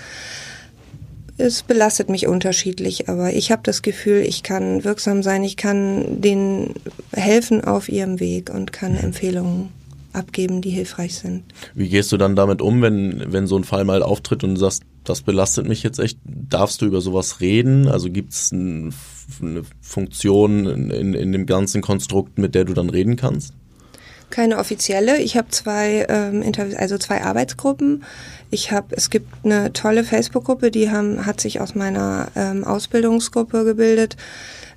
Es 1.37 1.63
belastet 1.63 2.09
mich 2.09 2.27
unterschiedlich, 2.27 3.09
aber 3.09 3.33
ich 3.33 3.51
habe 3.51 3.61
das 3.63 3.81
Gefühl, 3.81 4.21
ich 4.21 4.43
kann 4.43 4.83
wirksam 4.83 5.23
sein, 5.23 5.43
ich 5.43 5.57
kann 5.57 6.21
denen 6.21 6.75
helfen 7.13 7.63
auf 7.63 7.89
ihrem 7.89 8.19
Weg 8.19 8.53
und 8.53 8.71
kann 8.71 8.95
Empfehlungen 8.95 9.69
abgeben, 10.13 10.61
die 10.61 10.69
hilfreich 10.69 11.15
sind. 11.15 11.43
Wie 11.73 11.89
gehst 11.89 12.11
du 12.11 12.17
dann 12.17 12.35
damit 12.35 12.61
um, 12.61 12.81
wenn, 12.81 13.23
wenn 13.31 13.47
so 13.47 13.57
ein 13.57 13.63
Fall 13.63 13.85
mal 13.85 14.03
auftritt 14.03 14.43
und 14.43 14.55
du 14.55 14.59
sagst, 14.59 14.83
das 15.11 15.21
belastet 15.21 15.67
mich 15.67 15.83
jetzt 15.83 15.99
echt? 15.99 16.17
Darfst 16.23 16.81
du 16.81 16.85
über 16.85 17.01
sowas 17.01 17.41
reden? 17.41 17.87
Also 17.87 18.09
gibt 18.09 18.33
es 18.33 18.51
ein, 18.51 18.93
eine 19.41 19.63
Funktion 19.81 20.65
in, 20.65 21.13
in 21.13 21.31
dem 21.31 21.45
ganzen 21.45 21.81
Konstrukt, 21.81 22.37
mit 22.37 22.55
der 22.55 22.65
du 22.65 22.73
dann 22.73 22.89
reden 22.89 23.17
kannst? 23.17 23.53
Keine 24.29 24.57
offizielle. 24.57 25.17
Ich 25.17 25.35
habe 25.35 25.49
zwei 25.49 26.05
ähm, 26.07 26.41
Interviews, 26.41 26.77
also 26.77 26.97
zwei 26.97 27.21
Arbeitsgruppen. 27.21 28.03
Ich 28.49 28.71
habe, 28.71 28.95
es 28.95 29.09
gibt 29.09 29.27
eine 29.43 29.73
tolle 29.73 30.05
Facebook-Gruppe, 30.05 30.71
die 30.71 30.89
haben, 30.89 31.25
hat 31.25 31.41
sich 31.41 31.59
aus 31.59 31.75
meiner 31.75 32.29
ähm, 32.35 32.63
Ausbildungsgruppe 32.63 33.65
gebildet. 33.65 34.15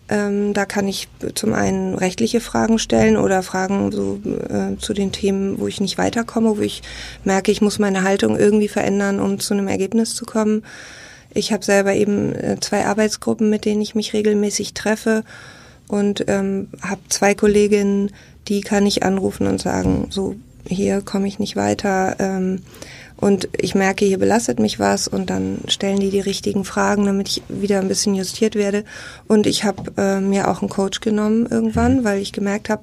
Ähm, 0.09 0.53
da 0.53 0.67
kann 0.67 0.87
ich 0.87 1.09
zum 1.35 1.55
einen 1.55 1.95
rechtliche 1.95 2.41
Fragen 2.41 2.79
stellen 2.79 3.17
oder 3.17 3.43
Fragen 3.43 3.91
so, 3.91 4.21
äh, 4.51 4.77
zu 4.79 4.93
den 4.93 5.13
Themen, 5.13 5.59
wo 5.59 5.67
ich 5.67 5.81
nicht 5.81 5.97
weiterkomme, 5.97 6.59
wo 6.59 6.61
ich 6.61 6.83
merke, 7.25 7.51
ich 7.51 7.63
muss 7.63 7.79
meine 7.79 8.03
Haltung 8.03 8.39
irgendwie 8.39 8.69
verändern, 8.69 9.19
um 9.19 9.39
zu 9.39 9.55
einem 9.55 9.69
Ergebnis 9.69 10.15
zu 10.15 10.27
kommen. 10.27 10.63
Ich 11.33 11.53
habe 11.53 11.65
selber 11.65 11.95
eben 11.95 12.35
äh, 12.35 12.59
zwei 12.61 12.85
Arbeitsgruppen, 12.85 13.49
mit 13.49 13.65
denen 13.65 13.81
ich 13.81 13.95
mich 13.95 14.13
regelmäßig 14.13 14.75
treffe 14.75 15.25
und 15.89 16.25
ähm, 16.29 16.69
habe 16.83 17.01
zwei 17.09 17.35
Kolleginnen, 17.35 18.11
die 18.49 18.61
kann 18.61 18.85
ich 18.85 19.05
anrufen 19.05 19.47
und 19.47 19.61
sagen, 19.61 20.09
so 20.11 20.37
hier 20.67 21.01
komme 21.03 21.29
ich 21.29 21.39
nicht 21.39 21.57
weiter. 21.57 22.17
Ähm, 22.19 22.63
und 23.17 23.49
ich 23.57 23.75
merke, 23.75 24.05
hier 24.05 24.19
belastet 24.19 24.59
mich 24.59 24.79
was 24.79 25.09
und 25.09 25.31
dann 25.31 25.59
stellen 25.69 26.01
die 26.01 26.11
die 26.11 26.21
richtigen 26.21 26.65
Fragen, 26.65 27.07
damit 27.07 27.29
ich 27.29 27.43
wieder 27.49 27.81
ein 27.81 27.89
bisschen 27.89 28.15
justiert 28.15 28.55
werde. 28.55 28.85
Und 29.29 29.47
ich 29.47 29.65
habe 29.65 29.93
äh, 29.97 30.21
mir 30.21 30.49
auch 30.49 30.61
einen 30.61 30.69
Coach 30.69 31.01
genommen 31.01 31.47
irgendwann, 31.49 32.05
weil 32.05 32.21
ich 32.21 32.33
gemerkt 32.33 32.69
habe, 32.69 32.83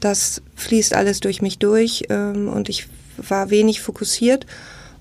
das 0.00 0.42
fließt 0.56 0.94
alles 0.94 1.20
durch 1.20 1.40
mich 1.42 1.58
durch 1.58 2.04
ähm, 2.10 2.48
und 2.48 2.68
ich 2.68 2.86
war 3.16 3.50
wenig 3.50 3.80
fokussiert. 3.80 4.46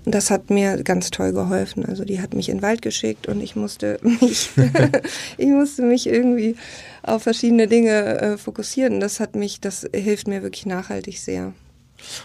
Und 0.05 0.13
das 0.13 0.29
hat 0.29 0.51
mir 0.51 0.83
ganz 0.83 1.09
toll 1.09 1.33
geholfen. 1.33 1.83
Also 1.83 2.05
die 2.05 2.21
hat 2.21 2.35
mich 2.35 2.49
in 2.49 2.57
den 2.57 2.61
Wald 2.61 2.81
geschickt 2.81 3.27
und 3.27 3.41
ich 3.41 3.55
musste 3.55 3.99
mich, 4.21 4.51
ich 5.37 5.47
musste 5.47 5.81
mich 5.81 6.07
irgendwie 6.07 6.55
auf 7.03 7.23
verschiedene 7.23 7.67
Dinge 7.67 8.21
äh, 8.21 8.37
fokussieren. 8.37 8.99
Das 8.99 9.19
hat 9.19 9.35
mich, 9.35 9.59
das 9.59 9.85
hilft 9.93 10.27
mir 10.27 10.43
wirklich 10.43 10.65
nachhaltig 10.65 11.19
sehr. 11.19 11.53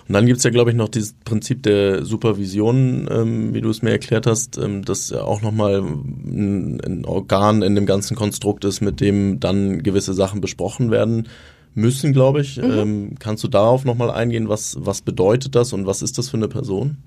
Und 0.08 0.14
dann 0.14 0.26
gibt's 0.26 0.44
ja, 0.44 0.50
glaube 0.50 0.70
ich, 0.70 0.76
noch 0.76 0.88
dieses 0.88 1.14
Prinzip 1.24 1.62
der 1.62 2.04
Supervision, 2.04 3.08
ähm, 3.10 3.54
wie 3.54 3.60
du 3.60 3.70
es 3.70 3.82
mir 3.82 3.90
erklärt 3.90 4.26
hast, 4.26 4.58
ähm, 4.58 4.84
das 4.84 5.10
ja 5.10 5.22
auch 5.22 5.42
nochmal 5.42 5.80
ein, 5.80 6.80
ein 6.80 7.04
Organ 7.04 7.62
in 7.62 7.74
dem 7.74 7.86
ganzen 7.86 8.16
Konstrukt 8.16 8.64
ist, 8.64 8.80
mit 8.80 9.00
dem 9.00 9.40
dann 9.40 9.82
gewisse 9.82 10.14
Sachen 10.14 10.40
besprochen 10.40 10.90
werden 10.90 11.28
müssen, 11.74 12.12
glaube 12.12 12.40
ich. 12.40 12.56
Mhm. 12.56 12.70
Ähm, 12.70 13.14
kannst 13.18 13.44
du 13.44 13.48
darauf 13.48 13.84
nochmal 13.84 14.10
eingehen? 14.10 14.48
Was, 14.48 14.76
was 14.80 15.02
bedeutet 15.02 15.54
das 15.54 15.72
und 15.72 15.86
was 15.86 16.02
ist 16.02 16.18
das 16.18 16.28
für 16.28 16.36
eine 16.36 16.48
Person? 16.48 16.98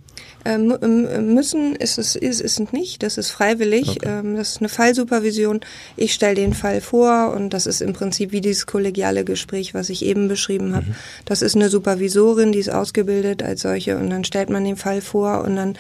Ähm, 0.46 0.78
ähm, 0.82 1.34
müssen 1.34 1.76
ist 1.76 1.98
es, 1.98 2.16
ist 2.16 2.42
es 2.42 2.60
nicht, 2.74 3.04
das 3.04 3.18
ist 3.18 3.32
freiwillig, 3.32 3.98
okay. 3.98 4.10
ähm, 4.10 4.36
das 4.36 4.52
ist 4.52 4.58
eine 4.60 4.70
Fallsupervision. 4.70 5.62
Ich 5.96 6.14
stelle 6.14 6.36
den 6.36 6.54
Fall 6.54 6.82
vor 6.82 7.34
und 7.34 7.52
das 7.52 7.66
ist 7.66 7.82
im 7.82 7.94
Prinzip 7.94 8.32
wie 8.32 8.42
dieses 8.42 8.66
kollegiale 8.66 9.24
Gespräch, 9.24 9.74
was 9.74 9.90
ich 9.90 10.04
eben 10.04 10.28
beschrieben 10.28 10.76
habe. 10.76 10.88
Mhm. 10.88 10.96
Das 11.26 11.42
ist 11.42 11.56
eine 11.56 11.70
Supervisorin, 11.70 12.52
die 12.52 12.60
ist 12.60 12.72
ausgebildet 12.72 13.42
als 13.42 13.62
solche 13.62 13.98
und 13.98 14.10
dann 14.10 14.26
stellt 14.26 14.50
man 14.50 14.66
den 14.66 14.76
Fall 14.76 15.02
vor 15.02 15.44
und 15.44 15.56
dann 15.56 15.78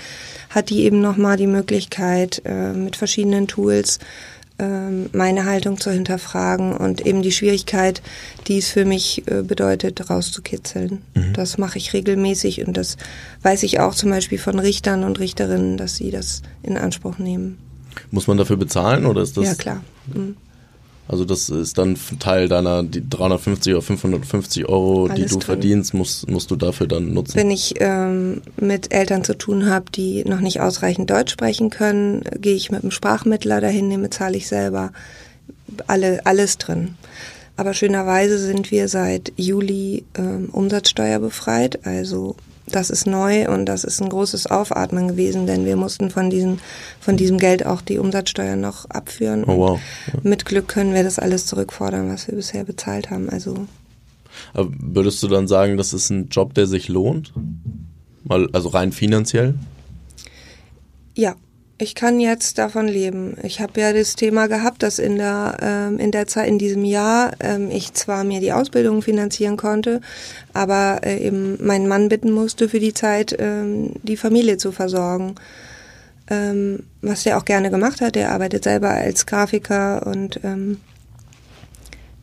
hat 0.49 0.69
die 0.69 0.83
eben 0.83 1.01
nochmal 1.01 1.35
die 1.35 1.47
Möglichkeit 1.47 2.41
äh, 2.45 2.71
mit 2.73 2.95
verschiedenen 2.95 3.47
Tools 3.47 3.99
meine 5.11 5.45
Haltung 5.45 5.79
zu 5.79 5.91
hinterfragen 5.91 6.75
und 6.75 7.05
eben 7.05 7.21
die 7.21 7.31
Schwierigkeit, 7.31 8.01
die 8.47 8.57
es 8.57 8.69
für 8.69 8.85
mich 8.85 9.23
äh, 9.27 9.43
bedeutet, 9.43 10.09
rauszukitzeln. 10.09 11.01
Mhm. 11.15 11.33
Das 11.33 11.57
mache 11.57 11.77
ich 11.77 11.93
regelmäßig 11.93 12.65
und 12.65 12.77
das 12.77 12.97
weiß 13.41 13.63
ich 13.63 13.79
auch 13.79 13.95
zum 13.95 14.09
Beispiel 14.09 14.37
von 14.37 14.59
Richtern 14.59 15.03
und 15.03 15.19
Richterinnen, 15.19 15.77
dass 15.77 15.95
sie 15.95 16.11
das 16.11 16.41
in 16.61 16.77
Anspruch 16.77 17.17
nehmen. 17.17 17.57
Muss 18.11 18.27
man 18.27 18.37
dafür 18.37 18.57
bezahlen 18.57 19.05
oder 19.05 19.21
ist 19.21 19.37
das? 19.37 19.45
Ja, 19.45 19.55
klar. 19.55 19.83
Mhm. 20.13 20.35
Also 21.07 21.25
das 21.25 21.49
ist 21.49 21.77
dann 21.77 21.97
Teil 22.19 22.47
deiner 22.47 22.81
die 22.81 23.07
350 23.07 23.73
oder 23.73 23.81
550 23.81 24.69
Euro, 24.69 25.07
Alles 25.07 25.15
die 25.15 25.21
du 25.23 25.29
drin. 25.35 25.41
verdienst, 25.41 25.93
musst, 25.93 26.29
musst 26.29 26.49
du 26.49 26.55
dafür 26.55 26.87
dann 26.87 27.13
nutzen. 27.13 27.35
Wenn 27.35 27.51
ich 27.51 27.75
ähm, 27.79 28.41
mit 28.55 28.93
Eltern 28.93 29.23
zu 29.23 29.37
tun 29.37 29.69
habe, 29.69 29.85
die 29.93 30.23
noch 30.23 30.39
nicht 30.39 30.61
ausreichend 30.61 31.09
Deutsch 31.09 31.33
sprechen 31.33 31.69
können, 31.69 32.23
gehe 32.39 32.55
ich 32.55 32.71
mit 32.71 32.83
einem 32.83 32.91
Sprachmittler 32.91 33.59
dahin, 33.59 33.89
den 33.89 34.01
bezahle 34.01 34.37
ich 34.37 34.47
selber. 34.47 34.91
Alle, 35.87 36.25
alles 36.25 36.57
drin. 36.57 36.95
Aber 37.57 37.73
schönerweise 37.73 38.39
sind 38.39 38.71
wir 38.71 38.87
seit 38.87 39.33
Juli 39.35 40.05
ähm, 40.17 40.49
umsatzsteuerbefreit, 40.51 41.85
also 41.85 42.35
das 42.65 42.89
ist 42.89 43.05
neu 43.05 43.49
und 43.49 43.65
das 43.65 43.83
ist 43.83 44.01
ein 44.01 44.09
großes 44.09 44.47
Aufatmen 44.47 45.09
gewesen, 45.09 45.47
denn 45.47 45.65
wir 45.65 45.75
mussten 45.75 46.09
von 46.09 46.29
diesem, 46.29 46.59
von 46.99 47.17
diesem 47.17 47.37
Geld 47.37 47.65
auch 47.65 47.81
die 47.81 47.97
Umsatzsteuer 47.97 48.55
noch 48.55 48.89
abführen. 48.89 49.43
Oh, 49.45 49.57
wow. 49.57 49.79
Ja. 50.07 50.19
Mit 50.23 50.45
Glück 50.45 50.67
können 50.67 50.93
wir 50.93 51.03
das 51.03 51.19
alles 51.19 51.45
zurückfordern, 51.45 52.09
was 52.09 52.27
wir 52.27 52.35
bisher 52.35 52.63
bezahlt 52.63 53.09
haben. 53.09 53.29
Also 53.29 53.67
Aber 54.53 54.69
würdest 54.71 55.21
du 55.23 55.27
dann 55.27 55.47
sagen, 55.47 55.77
das 55.77 55.93
ist 55.93 56.09
ein 56.09 56.29
Job, 56.29 56.53
der 56.53 56.67
sich 56.67 56.87
lohnt? 56.87 57.33
Mal, 58.23 58.49
also 58.53 58.69
rein 58.69 58.91
finanziell? 58.91 59.55
Ja, 61.15 61.35
ich 61.77 61.95
kann 61.95 62.19
jetzt 62.19 62.59
davon 62.59 62.87
leben. 62.87 63.35
Ich 63.41 63.59
habe 63.59 63.81
ja 63.81 63.93
das 63.93 64.15
Thema 64.15 64.47
gehabt, 64.47 64.83
dass 64.83 64.99
in 64.99 65.17
der 65.17 65.57
ähm, 65.61 65.99
in 65.99 66.11
der 66.11 66.27
Zeit 66.27 66.47
in 66.47 66.59
diesem 66.59 66.85
Jahr 66.85 67.31
ähm, 67.39 67.71
ich 67.71 67.93
zwar 67.93 68.23
mir 68.23 68.39
die 68.39 68.53
Ausbildung 68.53 69.01
finanzieren 69.01 69.57
konnte, 69.57 69.99
aber 70.53 71.01
äh, 71.03 71.17
eben 71.17 71.57
meinen 71.65 71.87
Mann 71.87 72.09
bitten 72.09 72.31
musste 72.31 72.69
für 72.69 72.79
die 72.79 72.93
Zeit 72.93 73.35
ähm, 73.39 73.93
die 74.03 74.17
Familie 74.17 74.57
zu 74.57 74.71
versorgen. 74.71 75.35
Ähm, 76.29 76.83
was 77.01 77.23
der 77.23 77.37
auch 77.37 77.43
gerne 77.43 77.69
gemacht 77.69 77.99
hat. 77.99 78.15
Der 78.15 78.31
arbeitet 78.31 78.63
selber 78.63 78.91
als 78.91 79.25
Grafiker 79.25 80.07
und 80.07 80.39
ähm, 80.43 80.79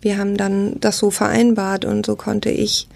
wir 0.00 0.16
haben 0.16 0.38
dann 0.38 0.80
das 0.80 0.96
so 0.96 1.10
vereinbart 1.10 1.84
und 1.84 2.06
so 2.06 2.16
konnte 2.16 2.50
ich 2.50 2.88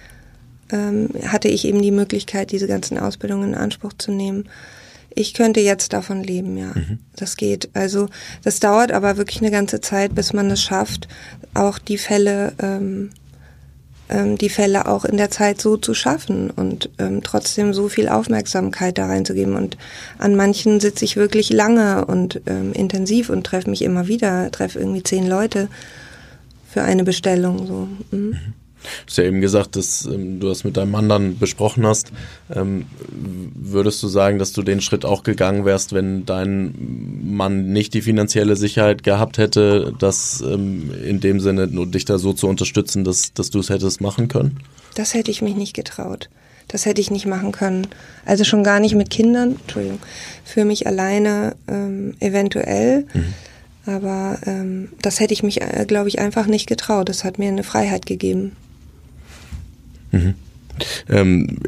ähm, 0.73 1.11
hatte 1.27 1.49
ich 1.49 1.67
eben 1.67 1.83
die 1.83 1.91
Möglichkeit, 1.91 2.53
diese 2.53 2.67
ganzen 2.67 2.99
Ausbildungen 2.99 3.51
in 3.51 3.55
Anspruch 3.55 3.93
zu 3.99 4.13
nehmen. 4.13 4.49
Ich 5.15 5.35
könnte 5.35 5.61
jetzt 5.61 5.93
davon 5.93 6.23
leben, 6.23 6.57
ja. 6.57 6.73
Mhm. 6.75 6.99
Das 7.17 7.37
geht. 7.37 7.71
Also 7.75 8.09
das 8.43 8.61
dauert 8.61 8.93
aber 8.93 9.17
wirklich 9.17 9.41
eine 9.41 9.51
ganze 9.51 9.81
Zeit, 9.81 10.15
bis 10.15 10.33
man 10.33 10.51
es 10.51 10.63
schafft, 10.63 11.09
auch 11.55 11.79
die 11.79 11.99
Fälle, 11.99 12.53
ähm, 12.61 13.11
ähm, 14.09 14.37
die 14.37 14.49
Fälle 14.49 14.87
auch 14.87 15.05
in 15.05 15.17
der 15.17 15.31
Zeit 15.31 15.61
so 15.61 15.77
zu 15.77 15.95
schaffen 15.95 16.51
und 16.51 16.91
ähm, 16.99 17.23
trotzdem 17.23 17.73
so 17.73 17.89
viel 17.89 18.09
Aufmerksamkeit 18.09 18.99
da 18.99 19.07
reinzugeben. 19.07 19.55
Und 19.55 19.77
an 20.19 20.35
manchen 20.35 20.81
sitze 20.81 21.05
ich 21.05 21.17
wirklich 21.17 21.51
lange 21.51 22.05
und 22.05 22.41
ähm, 22.47 22.73
intensiv 22.73 23.31
und 23.31 23.45
treffe 23.45 23.71
mich 23.71 23.83
immer 23.83 24.09
wieder, 24.09 24.51
treffe 24.51 24.79
irgendwie 24.79 25.03
zehn 25.03 25.27
Leute 25.27 25.69
für 26.69 26.83
eine 26.83 27.05
Bestellung. 27.05 27.67
So. 27.67 27.89
Mhm. 28.11 28.29
Mhm. 28.31 28.55
Du 28.85 29.07
hast 29.09 29.19
ja 29.19 29.25
eben 29.25 29.41
gesagt, 29.41 29.77
dass 29.77 30.05
ähm, 30.07 30.41
du 30.41 30.49
das 30.49 30.65
mit 30.65 30.77
deinem 30.77 30.91
Mann 30.91 31.09
dann 31.09 31.39
besprochen 31.39 31.87
hast. 31.87 32.13
Ähm, 32.55 32.87
würdest 33.55 34.03
du 34.03 34.09
sagen, 34.09 34.39
dass 34.39 34.53
du 34.53 34.63
den 34.63 34.81
Schritt 34.81 35.05
auch 35.05 35.23
gegangen 35.23 35.65
wärst, 35.65 35.93
wenn 35.93 36.27
dein 36.27 36.75
Mann 37.25 37.73
nicht 37.73 37.95
die 37.95 38.03
finanzielle 38.03 38.57
Sicherheit 38.57 39.03
gehabt 39.03 39.39
hätte, 39.39 39.95
das 39.99 40.43
ähm, 40.47 40.91
in 41.05 41.21
dem 41.21 41.41
Sinne 41.41 41.67
nur 41.67 41.87
dich 41.87 42.05
da 42.05 42.19
so 42.19 42.33
zu 42.33 42.47
unterstützen, 42.47 43.05
dass, 43.05 43.33
dass 43.33 43.51
du 43.51 43.61
es 43.61 43.71
hättest 43.71 44.01
machen 44.01 44.29
können? 44.29 44.61
Das 44.95 45.15
hätte 45.15 45.31
ich 45.31 45.43
mich 45.43 45.57
nicht 45.57 45.75
getraut. 45.75 46.29
Das 46.69 46.87
hätte 46.87 47.01
ich 47.01 47.11
nicht 47.11 47.27
machen 47.27 47.53
können. 47.53 47.87
Also 48.25 48.45
schon 48.45 48.65
gar 48.65 48.81
nicht 48.81 48.95
mit 48.95 49.11
Kindern, 49.11 49.57
Entschuldigung, 49.61 49.99
für 50.45 50.65
mich 50.65 50.87
alleine 50.87 51.57
ähm, 51.69 52.15
eventuell. 52.21 53.07
Mhm. 53.13 53.35
Aber 53.87 54.39
ähm, 54.47 54.89
das 55.03 55.21
hätte 55.21 55.35
ich 55.35 55.43
mich, 55.43 55.61
äh, 55.61 55.85
glaube 55.87 56.09
ich, 56.09 56.19
einfach 56.19 56.47
nicht 56.47 56.67
getraut. 56.67 57.09
Das 57.09 57.23
hat 57.23 57.39
mir 57.39 57.49
eine 57.49 57.65
Freiheit 57.65 58.07
gegeben. 58.07 58.57
Mhm. 60.15 60.35
Ähm, 61.09 61.59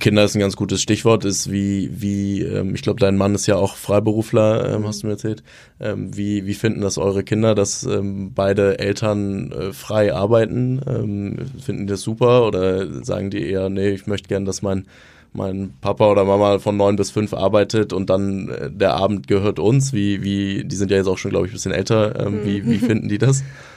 Kinder 0.00 0.24
ist 0.24 0.34
ein 0.34 0.40
ganz 0.40 0.56
gutes 0.56 0.82
Stichwort, 0.82 1.24
ist 1.24 1.50
wie, 1.50 1.90
wie 1.92 2.42
ähm, 2.42 2.74
ich 2.74 2.82
glaube, 2.82 3.00
dein 3.00 3.16
Mann 3.16 3.34
ist 3.34 3.46
ja 3.46 3.56
auch 3.56 3.76
Freiberufler, 3.76 4.74
ähm, 4.74 4.86
hast 4.86 5.02
du 5.02 5.06
mir 5.06 5.14
erzählt. 5.14 5.42
Ähm, 5.80 6.16
wie, 6.16 6.46
wie 6.46 6.54
finden 6.54 6.82
das 6.82 6.98
eure 6.98 7.24
Kinder, 7.24 7.54
dass 7.54 7.84
ähm, 7.84 8.32
beide 8.34 8.78
Eltern 8.78 9.52
äh, 9.52 9.72
frei 9.72 10.14
arbeiten? 10.14 10.80
Ähm, 10.86 11.36
finden 11.60 11.86
die 11.86 11.92
das 11.92 12.02
super 12.02 12.46
oder 12.46 13.04
sagen 13.04 13.30
die 13.30 13.42
eher, 13.42 13.68
nee, 13.70 13.90
ich 13.90 14.06
möchte 14.06 14.28
gern, 14.28 14.44
dass 14.44 14.60
mein, 14.60 14.86
mein 15.32 15.72
Papa 15.80 16.10
oder 16.10 16.24
Mama 16.24 16.58
von 16.58 16.76
neun 16.76 16.96
bis 16.96 17.10
fünf 17.10 17.32
arbeitet 17.32 17.94
und 17.94 18.10
dann 18.10 18.50
äh, 18.50 18.70
der 18.70 18.94
Abend 18.94 19.28
gehört 19.28 19.60
uns? 19.60 19.94
Wie, 19.94 20.22
wie, 20.22 20.64
die 20.64 20.76
sind 20.76 20.90
ja 20.90 20.98
jetzt 20.98 21.08
auch 21.08 21.18
schon, 21.18 21.30
glaube 21.30 21.46
ich, 21.46 21.52
ein 21.52 21.56
bisschen 21.56 21.72
älter. 21.72 22.30
wie, 22.44 22.66
wie 22.66 22.78
finden 22.78 23.08
die 23.08 23.18
das? 23.18 23.42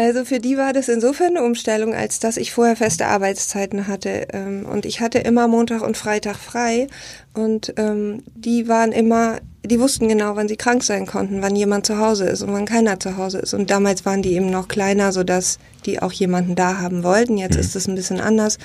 Also 0.00 0.24
für 0.24 0.38
die 0.38 0.56
war 0.56 0.72
das 0.72 0.88
insofern 0.88 1.36
eine 1.36 1.44
Umstellung, 1.44 1.92
als 1.92 2.20
dass 2.20 2.38
ich 2.38 2.52
vorher 2.52 2.74
feste 2.74 3.06
Arbeitszeiten 3.06 3.86
hatte. 3.86 4.28
Ähm, 4.32 4.64
und 4.64 4.86
ich 4.86 5.02
hatte 5.02 5.18
immer 5.18 5.46
Montag 5.46 5.82
und 5.82 5.94
Freitag 5.94 6.36
frei. 6.36 6.86
Und 7.34 7.74
ähm, 7.76 8.22
die 8.34 8.66
waren 8.66 8.92
immer, 8.92 9.40
die 9.62 9.78
wussten 9.78 10.08
genau, 10.08 10.36
wann 10.36 10.48
sie 10.48 10.56
krank 10.56 10.84
sein 10.84 11.04
konnten, 11.04 11.42
wann 11.42 11.54
jemand 11.54 11.84
zu 11.84 11.98
Hause 11.98 12.24
ist 12.24 12.40
und 12.40 12.50
wann 12.54 12.64
keiner 12.64 12.98
zu 12.98 13.18
Hause 13.18 13.40
ist. 13.40 13.52
Und 13.52 13.68
damals 13.68 14.06
waren 14.06 14.22
die 14.22 14.32
eben 14.32 14.48
noch 14.48 14.68
kleiner, 14.68 15.12
sodass 15.12 15.58
die 15.84 16.00
auch 16.00 16.12
jemanden 16.12 16.54
da 16.54 16.78
haben 16.78 17.02
wollten. 17.02 17.36
Jetzt 17.36 17.56
mhm. 17.56 17.60
ist 17.60 17.76
es 17.76 17.86
ein 17.86 17.94
bisschen 17.94 18.22
anders. 18.22 18.56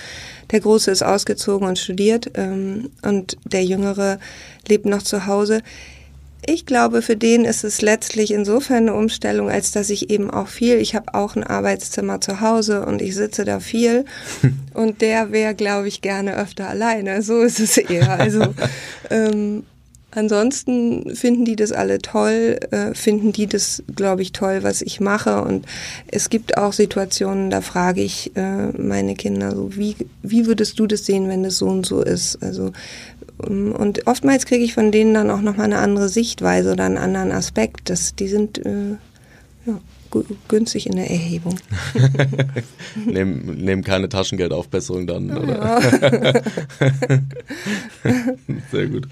Der 0.51 0.61
Große 0.61 0.89
ist 0.89 1.03
ausgezogen 1.03 1.67
und 1.67 1.77
studiert 1.77 2.31
ähm, 2.35 2.91
und 3.01 3.35
der 3.43 3.65
Jüngere 3.65 4.19
lebt 4.69 4.85
noch 4.85 5.03
zu 5.03 5.25
Hause. 5.25 5.63
Ich 6.47 6.65
glaube, 6.65 7.01
für 7.01 7.15
den 7.15 7.45
ist 7.45 7.63
es 7.63 7.81
letztlich 7.81 8.31
insofern 8.31 8.89
eine 8.89 8.93
Umstellung, 8.93 9.49
als 9.49 9.71
dass 9.71 9.89
ich 9.89 10.09
eben 10.09 10.29
auch 10.29 10.47
viel, 10.47 10.77
ich 10.77 10.93
habe 10.95 11.13
auch 11.13 11.35
ein 11.35 11.43
Arbeitszimmer 11.43 12.21
zu 12.21 12.41
Hause 12.41 12.85
und 12.85 13.01
ich 13.01 13.15
sitze 13.15 13.45
da 13.45 13.59
viel 13.59 14.05
und 14.73 15.01
der 15.01 15.31
wäre, 15.31 15.55
glaube 15.55 15.87
ich, 15.87 16.01
gerne 16.01 16.35
öfter 16.35 16.69
alleine. 16.69 17.21
So 17.21 17.41
ist 17.41 17.59
es 17.59 17.77
eher. 17.77 18.19
Also 18.19 18.53
ähm, 19.09 19.63
ansonsten 20.15 21.15
finden 21.15 21.45
die 21.45 21.55
das 21.55 21.71
alle 21.71 21.99
toll, 21.99 22.59
äh, 22.71 22.93
finden 22.93 23.31
die 23.31 23.47
das, 23.47 23.83
glaube 23.95 24.21
ich, 24.21 24.31
toll, 24.31 24.63
was 24.63 24.81
ich 24.81 24.99
mache. 24.99 25.41
Und 25.41 25.65
es 26.07 26.29
gibt 26.29 26.57
auch 26.57 26.73
Situationen, 26.73 27.49
da 27.49 27.61
frage 27.61 28.01
ich 28.01 28.35
äh, 28.35 28.67
meine 28.77 29.15
Kinder 29.15 29.55
so, 29.55 29.75
wie, 29.75 29.95
wie 30.23 30.45
würdest 30.45 30.79
du 30.79 30.87
das 30.87 31.05
sehen, 31.05 31.27
wenn 31.29 31.43
das 31.43 31.57
so 31.57 31.67
und 31.67 31.85
so 31.85 32.01
ist? 32.01 32.41
Also 32.41 32.71
ähm, 33.47 33.73
und 33.73 34.07
oftmals 34.07 34.45
kriege 34.45 34.63
ich 34.63 34.73
von 34.73 34.91
denen 34.91 35.13
dann 35.13 35.29
auch 35.29 35.41
nochmal 35.41 35.65
eine 35.65 35.79
andere 35.79 36.09
Sichtweise 36.09 36.71
oder 36.71 36.85
einen 36.85 36.97
anderen 36.97 37.31
Aspekt. 37.31 37.89
Das, 37.89 38.15
die 38.15 38.27
sind 38.27 38.65
äh, 38.65 38.91
ja, 39.65 39.79
günstig 40.47 40.87
in 40.87 40.95
der 40.95 41.09
Erhebung. 41.09 41.59
nehmen, 43.05 43.57
nehmen 43.63 43.83
keine 43.83 44.09
Taschengeldaufbesserung 44.09 45.07
dann, 45.07 45.35
oder? 45.37 45.81
sehr 48.71 48.87
gut. 48.87 49.07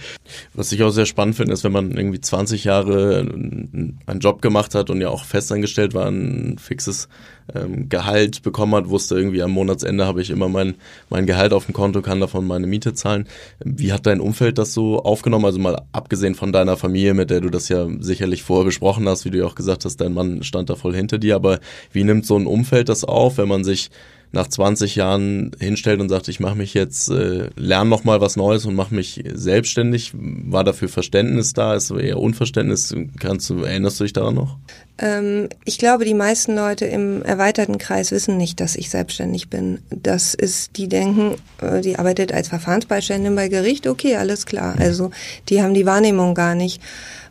Was 0.54 0.72
ich 0.72 0.84
auch 0.84 0.92
sehr 0.92 1.06
spannend 1.06 1.36
finde, 1.36 1.54
ist, 1.54 1.63
wenn 1.63 1.72
man 1.72 1.92
irgendwie 1.92 2.22
20 2.22 2.63
Jahre 2.63 3.20
einen 3.20 4.20
Job 4.20 4.42
gemacht 4.42 4.76
hat 4.76 4.89
und 4.89 5.02
ja 5.02 5.10
auch 5.10 5.26
festangestellt 5.26 5.94
war, 5.94 6.08
ein 6.08 6.58
fixes 6.58 7.08
ähm, 7.54 7.89
Gehalt 7.89 8.42
bekommen 8.42 8.76
hat, 8.76 8.89
wusste 8.89 9.16
irgendwie 9.16 9.42
am 9.42 9.52
Monatsende 9.52 10.06
habe 10.06 10.22
ich 10.22 10.30
immer 10.30 10.48
mein, 10.48 10.76
mein 11.10 11.26
Gehalt 11.26 11.54
auf 11.54 11.66
dem 11.66 11.74
Konto, 11.74 12.02
kann 12.02 12.20
davon 12.20 12.46
meine 12.46 12.68
Miete 12.68 12.94
zahlen. 12.94 13.28
Wie 13.63 13.92
hat 13.92 14.06
dein 14.06 14.22
Umfeld 14.22 14.58
das 14.58 14.74
so 14.74 15.04
aufgenommen? 15.04 15.46
Also 15.46 15.60
mal 15.60 15.82
abgesehen 15.92 16.36
von 16.36 16.54
deiner 16.54 16.78
Familie, 16.78 17.13
mit 17.13 17.30
der 17.30 17.42
du 17.42 17.50
das 17.50 17.70
ja 17.70 17.88
sicherlich 18.00 18.44
vorher 18.44 18.66
besprochen 18.66 19.08
hast, 19.08 19.26
wie 19.26 19.30
du 19.30 19.39
ja 19.39 19.46
auch 19.46 19.56
gesagt 19.56 19.86
hast, 19.86 19.98
dein 19.98 20.13
Mann 20.13 20.44
stand 20.44 20.70
da 20.70 20.76
voll 20.76 20.92
hinter 20.93 21.17
dir, 21.17 21.36
aber 21.36 21.60
wie 21.91 22.03
nimmt 22.03 22.25
so 22.25 22.38
ein 22.38 22.47
Umfeld 22.47 22.89
das 22.89 23.03
auf, 23.03 23.38
wenn 23.38 23.47
man 23.47 23.63
sich 23.63 23.89
nach 24.34 24.47
20 24.47 24.95
Jahren 24.95 25.51
hinstellt 25.60 26.01
und 26.01 26.10
sagt, 26.10 26.27
ich 26.27 26.39
mache 26.39 26.56
mich 26.56 26.73
jetzt, 26.73 27.08
äh, 27.10 27.49
lerne 27.56 27.89
noch 27.89 28.03
mal 28.03 28.19
was 28.19 28.36
Neues 28.36 28.65
und 28.65 28.73
mache 28.73 28.93
mich 28.93 29.23
selbstständig? 29.32 30.12
War 30.15 30.63
dafür 30.63 30.89
Verständnis 30.89 31.53
da? 31.53 31.75
Ist 31.75 31.91
eher 31.91 32.17
Unverständnis? 32.17 32.95
Kannst 33.19 33.51
du, 33.51 33.60
erinnerst 33.62 33.99
du 33.99 34.06
dich 34.06 34.13
daran 34.13 34.34
noch? 34.34 34.58
Ähm, 34.97 35.49
ich 35.65 35.77
glaube, 35.77 36.03
die 36.06 36.15
meisten 36.15 36.56
Leute 36.56 36.86
im 36.86 37.21
erweiterten 37.21 37.77
Kreis 37.77 38.12
wissen 38.12 38.38
nicht, 38.38 38.60
dass 38.60 38.75
ich 38.75 38.89
selbstständig 38.89 39.49
bin. 39.49 39.79
Das 39.91 40.34
ist, 40.34 40.77
die 40.77 40.88
denken, 40.88 41.36
äh, 41.62 41.82
die 41.82 41.99
arbeitet 41.99 42.34
als 42.34 42.47
Verfahrensbeiständin 42.47 43.36
bei 43.36 43.49
Gericht, 43.49 43.86
okay, 43.86 44.15
alles 44.15 44.47
klar. 44.47 44.75
Also 44.79 45.12
die 45.49 45.62
haben 45.62 45.75
die 45.75 45.86
Wahrnehmung 45.86 46.34
gar 46.34 46.56
nicht. 46.56 46.82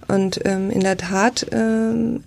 Und 0.07 0.41
ähm, 0.45 0.71
in 0.71 0.81
der 0.81 0.99
Tat 0.99 1.47
ähm, 1.51 2.23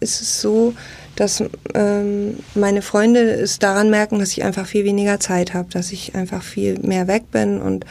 ist 0.00 0.20
es 0.20 0.40
so, 0.40 0.74
dass 1.16 1.42
ähm, 1.74 2.38
meine 2.54 2.82
Freunde 2.82 3.20
es 3.20 3.58
daran 3.58 3.90
merken, 3.90 4.18
dass 4.18 4.32
ich 4.32 4.42
einfach 4.42 4.66
viel 4.66 4.84
weniger 4.84 5.20
Zeit 5.20 5.54
habe, 5.54 5.68
dass 5.70 5.92
ich 5.92 6.14
einfach 6.14 6.42
viel 6.42 6.78
mehr 6.80 7.06
weg 7.06 7.30
bin 7.30 7.60
und 7.60 7.84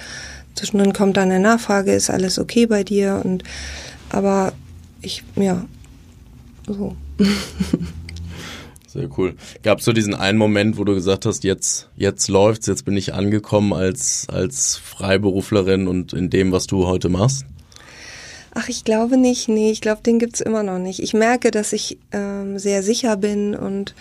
zwischendrin 0.55 0.93
kommt 0.93 1.17
dann 1.17 1.31
eine 1.31 1.39
Nachfrage, 1.39 1.93
ist 1.93 2.09
alles 2.09 2.39
okay 2.39 2.65
bei 2.65 2.83
dir? 2.83 3.21
Und 3.23 3.43
aber 4.09 4.53
ich, 5.01 5.23
ja, 5.35 5.65
so. 6.67 6.95
Sehr 8.87 9.07
cool. 9.17 9.35
Gab 9.61 9.79
es 9.79 9.85
so 9.85 9.93
diesen 9.93 10.15
einen 10.15 10.39
Moment, 10.39 10.77
wo 10.77 10.83
du 10.83 10.95
gesagt 10.95 11.27
hast, 11.27 11.43
jetzt, 11.43 11.89
jetzt 11.95 12.27
läuft's, 12.27 12.65
jetzt 12.65 12.85
bin 12.85 12.97
ich 12.97 13.13
angekommen 13.13 13.71
als, 13.71 14.25
als 14.29 14.77
Freiberuflerin 14.77 15.87
und 15.87 16.13
in 16.13 16.31
dem, 16.31 16.51
was 16.51 16.65
du 16.65 16.87
heute 16.87 17.07
machst? 17.07 17.45
Ach, 18.53 18.67
ich 18.69 18.83
glaube 18.83 19.17
nicht. 19.17 19.47
Nee, 19.47 19.71
ich 19.71 19.81
glaube, 19.81 20.01
den 20.01 20.19
gibt's 20.19 20.41
immer 20.41 20.63
noch 20.63 20.79
nicht. 20.79 21.01
Ich 21.01 21.13
merke, 21.13 21.51
dass 21.51 21.73
ich 21.73 21.97
ähm, 22.11 22.57
sehr 22.59 22.83
sicher 22.83 23.17
bin 23.17 23.55
und 23.55 23.93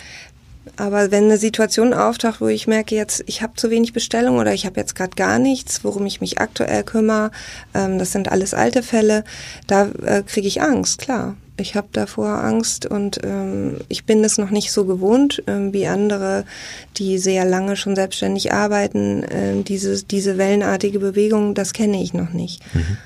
aber 0.76 1.10
wenn 1.10 1.24
eine 1.24 1.38
Situation 1.38 1.94
auftaucht, 1.94 2.40
wo 2.40 2.48
ich 2.48 2.66
merke, 2.66 2.94
jetzt 2.94 3.24
ich 3.26 3.42
habe 3.42 3.54
zu 3.56 3.70
wenig 3.70 3.92
Bestellung 3.92 4.36
oder 4.38 4.52
ich 4.52 4.66
habe 4.66 4.78
jetzt 4.78 4.94
gerade 4.94 5.16
gar 5.16 5.38
nichts, 5.38 5.82
worum 5.82 6.06
ich 6.06 6.20
mich 6.20 6.38
aktuell 6.38 6.84
kümmere, 6.84 7.30
ähm, 7.74 7.98
das 7.98 8.12
sind 8.12 8.30
alles 8.30 8.54
alte 8.54 8.82
Fälle, 8.82 9.24
da 9.66 9.88
äh, 10.04 10.22
kriege 10.22 10.46
ich 10.46 10.62
Angst, 10.62 10.98
klar. 10.98 11.36
Ich 11.60 11.74
habe 11.74 11.88
davor 11.90 12.28
Angst 12.28 12.86
und 12.86 13.18
ähm, 13.24 13.78
ich 13.88 14.04
bin 14.04 14.22
es 14.22 14.38
noch 14.38 14.50
nicht 14.50 14.70
so 14.70 14.84
gewohnt 14.84 15.42
ähm, 15.48 15.72
wie 15.72 15.88
andere, 15.88 16.44
die 16.96 17.18
sehr 17.18 17.44
lange 17.44 17.76
schon 17.76 17.96
selbstständig 17.96 18.52
arbeiten. 18.52 19.24
Ähm, 19.28 19.64
diese, 19.64 20.04
diese 20.04 20.38
wellenartige 20.38 21.00
Bewegung, 21.00 21.54
das 21.54 21.72
kenne 21.72 22.00
ich 22.00 22.14
noch 22.14 22.32
nicht. 22.32 22.62
Mhm. 22.74 22.98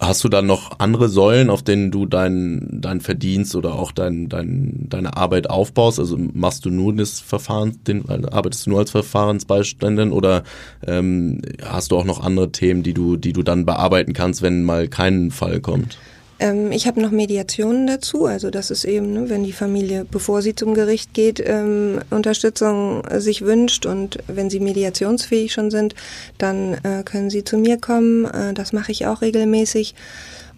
Hast 0.00 0.24
du 0.24 0.28
dann 0.28 0.46
noch 0.46 0.78
andere 0.78 1.08
Säulen, 1.08 1.50
auf 1.50 1.62
denen 1.62 1.90
du 1.90 2.06
dein, 2.06 2.68
dein 2.70 3.00
Verdienst 3.00 3.54
oder 3.54 3.74
auch 3.74 3.92
dein, 3.92 4.28
dein, 4.28 4.86
deine 4.88 5.16
Arbeit 5.16 5.50
aufbaust? 5.50 5.98
Also 5.98 6.18
machst 6.18 6.64
du 6.64 6.70
nur 6.70 6.94
das 6.94 7.20
Verfahren, 7.20 7.78
den, 7.86 8.08
arbeitest 8.08 8.66
du 8.66 8.70
nur 8.70 8.80
als 8.80 8.90
Verfahrensbeiständin 8.90 10.12
oder 10.12 10.44
ähm, 10.86 11.42
hast 11.62 11.92
du 11.92 11.96
auch 11.96 12.04
noch 12.04 12.22
andere 12.22 12.52
Themen, 12.52 12.82
die 12.82 12.94
du, 12.94 13.16
die 13.16 13.32
du 13.32 13.42
dann 13.42 13.64
bearbeiten 13.66 14.12
kannst, 14.12 14.42
wenn 14.42 14.64
mal 14.64 14.88
kein 14.88 15.30
Fall 15.30 15.60
kommt? 15.60 15.98
Ähm, 16.42 16.72
ich 16.72 16.88
habe 16.88 17.00
noch 17.00 17.12
Mediationen 17.12 17.86
dazu. 17.86 18.26
Also 18.26 18.50
das 18.50 18.70
ist 18.72 18.84
eben, 18.84 19.12
ne, 19.12 19.30
wenn 19.30 19.44
die 19.44 19.52
Familie, 19.52 20.04
bevor 20.04 20.42
sie 20.42 20.56
zum 20.56 20.74
Gericht 20.74 21.14
geht, 21.14 21.40
ähm, 21.44 22.00
Unterstützung 22.10 23.04
sich 23.18 23.42
wünscht 23.42 23.86
und 23.86 24.18
wenn 24.26 24.50
sie 24.50 24.58
mediationsfähig 24.58 25.52
schon 25.52 25.70
sind, 25.70 25.94
dann 26.38 26.74
äh, 26.82 27.04
können 27.04 27.30
sie 27.30 27.44
zu 27.44 27.58
mir 27.58 27.78
kommen. 27.78 28.24
Äh, 28.24 28.54
das 28.54 28.72
mache 28.72 28.90
ich 28.90 29.06
auch 29.06 29.22
regelmäßig. 29.22 29.94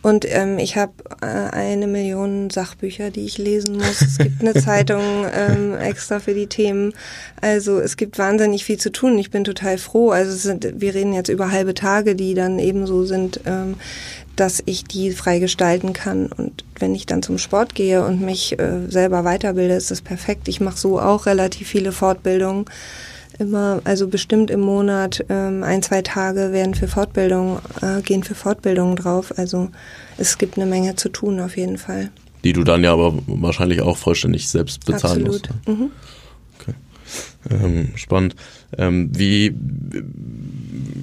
Und 0.04 0.26
ähm, 0.28 0.58
ich 0.58 0.76
habe 0.76 0.92
äh, 1.22 1.24
eine 1.24 1.86
Million 1.86 2.50
Sachbücher, 2.50 3.10
die 3.10 3.24
ich 3.24 3.38
lesen 3.38 3.78
muss. 3.78 4.02
Es 4.02 4.18
gibt 4.18 4.42
eine 4.42 4.52
Zeitung 4.62 5.00
ähm, 5.34 5.74
extra 5.78 6.20
für 6.20 6.34
die 6.34 6.46
Themen. 6.46 6.92
Also 7.40 7.80
es 7.80 7.96
gibt 7.96 8.18
wahnsinnig 8.18 8.66
viel 8.66 8.76
zu 8.76 8.92
tun. 8.92 9.18
Ich 9.18 9.30
bin 9.30 9.44
total 9.44 9.78
froh. 9.78 10.10
Also 10.10 10.36
sind, 10.36 10.78
wir 10.78 10.94
reden 10.94 11.14
jetzt 11.14 11.30
über 11.30 11.50
halbe 11.50 11.72
Tage, 11.72 12.16
die 12.16 12.34
dann 12.34 12.58
ebenso 12.58 13.06
sind, 13.06 13.40
ähm, 13.46 13.76
dass 14.36 14.62
ich 14.66 14.84
die 14.84 15.10
frei 15.12 15.38
gestalten 15.38 15.94
kann. 15.94 16.26
Und 16.26 16.64
wenn 16.78 16.94
ich 16.94 17.06
dann 17.06 17.22
zum 17.22 17.38
Sport 17.38 17.74
gehe 17.74 18.04
und 18.04 18.20
mich 18.20 18.58
äh, 18.58 18.86
selber 18.90 19.24
weiterbilde, 19.24 19.72
ist 19.72 19.90
das 19.90 20.02
perfekt. 20.02 20.48
Ich 20.48 20.60
mache 20.60 20.76
so 20.76 21.00
auch 21.00 21.24
relativ 21.24 21.68
viele 21.68 21.92
Fortbildungen. 21.92 22.66
Immer, 23.38 23.80
also 23.84 24.06
bestimmt 24.06 24.50
im 24.50 24.60
Monat 24.60 25.24
ähm, 25.28 25.64
ein, 25.64 25.82
zwei 25.82 26.02
Tage 26.02 26.52
werden 26.52 26.74
für 26.74 26.86
Fortbildung, 26.86 27.58
äh, 27.82 28.00
gehen 28.00 28.22
für 28.22 28.36
Fortbildungen 28.36 28.94
drauf. 28.94 29.36
Also 29.36 29.70
es 30.18 30.38
gibt 30.38 30.56
eine 30.56 30.66
Menge 30.66 30.94
zu 30.94 31.08
tun 31.08 31.40
auf 31.40 31.56
jeden 31.56 31.78
Fall. 31.78 32.10
Die 32.44 32.52
du 32.52 32.62
dann 32.62 32.84
ja 32.84 32.92
aber 32.92 33.18
wahrscheinlich 33.26 33.80
auch 33.80 33.96
vollständig 33.96 34.48
selbst 34.48 34.84
bezahlen 34.84 35.26
Absolut. 35.26 35.48
musst. 35.48 35.66
Ne? 35.66 35.74
Mhm. 35.74 35.90
Okay. 36.60 36.74
Ähm, 37.50 37.88
spannend. 37.96 38.36
Ähm, 38.78 39.10
wie, 39.12 39.54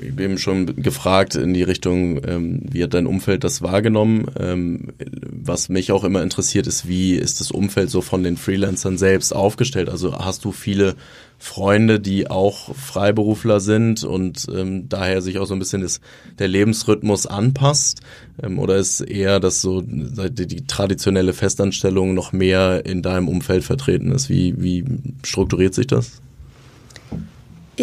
eben 0.02 0.38
schon 0.38 0.76
gefragt 0.78 1.36
in 1.36 1.54
die 1.54 1.64
Richtung, 1.64 2.22
ähm, 2.28 2.62
wie 2.70 2.84
hat 2.84 2.94
dein 2.94 3.08
Umfeld 3.08 3.44
das 3.44 3.62
wahrgenommen? 3.62 4.26
Ähm, 4.40 4.88
was 5.00 5.70
mich 5.70 5.92
auch 5.92 6.04
immer 6.04 6.22
interessiert 6.22 6.68
ist, 6.68 6.88
wie 6.88 7.16
ist 7.16 7.40
das 7.40 7.52
Umfeld 7.52 7.90
so 7.90 8.02
von 8.02 8.24
den 8.24 8.38
Freelancern 8.38 8.98
selbst 8.98 9.34
aufgestellt? 9.36 9.90
Also 9.90 10.18
hast 10.18 10.46
du 10.46 10.52
viele 10.52 10.96
Freunde, 11.38 12.00
die 12.00 12.30
auch 12.30 12.76
Freiberufler 12.76 13.60
sind 13.60 14.04
und 14.04 14.48
ähm, 14.56 14.88
daher 14.90 15.22
sich 15.22 15.40
auch 15.40 15.46
so 15.46 15.56
ein 15.56 15.60
bisschen 15.60 15.82
das, 15.82 16.00
der 16.38 16.48
Lebensrhythmus 16.48 17.26
anpasst? 17.26 18.02
Ähm, 18.42 18.60
oder 18.60 18.78
ist 18.78 19.02
eher, 19.02 19.40
dass 19.40 19.62
so 19.62 19.82
die, 19.82 20.48
die 20.48 20.68
traditionelle 20.68 21.34
Festanstellung 21.34 22.14
noch 22.14 22.32
mehr 22.32 22.86
in 22.86 23.02
deinem 23.02 23.28
Umfeld 23.28 23.64
vertreten 23.64 24.12
ist? 24.12 24.30
Wie, 24.30 24.62
wie 24.62 24.86
strukturiert 25.24 25.74
sich 25.74 25.88
das? 25.88 26.22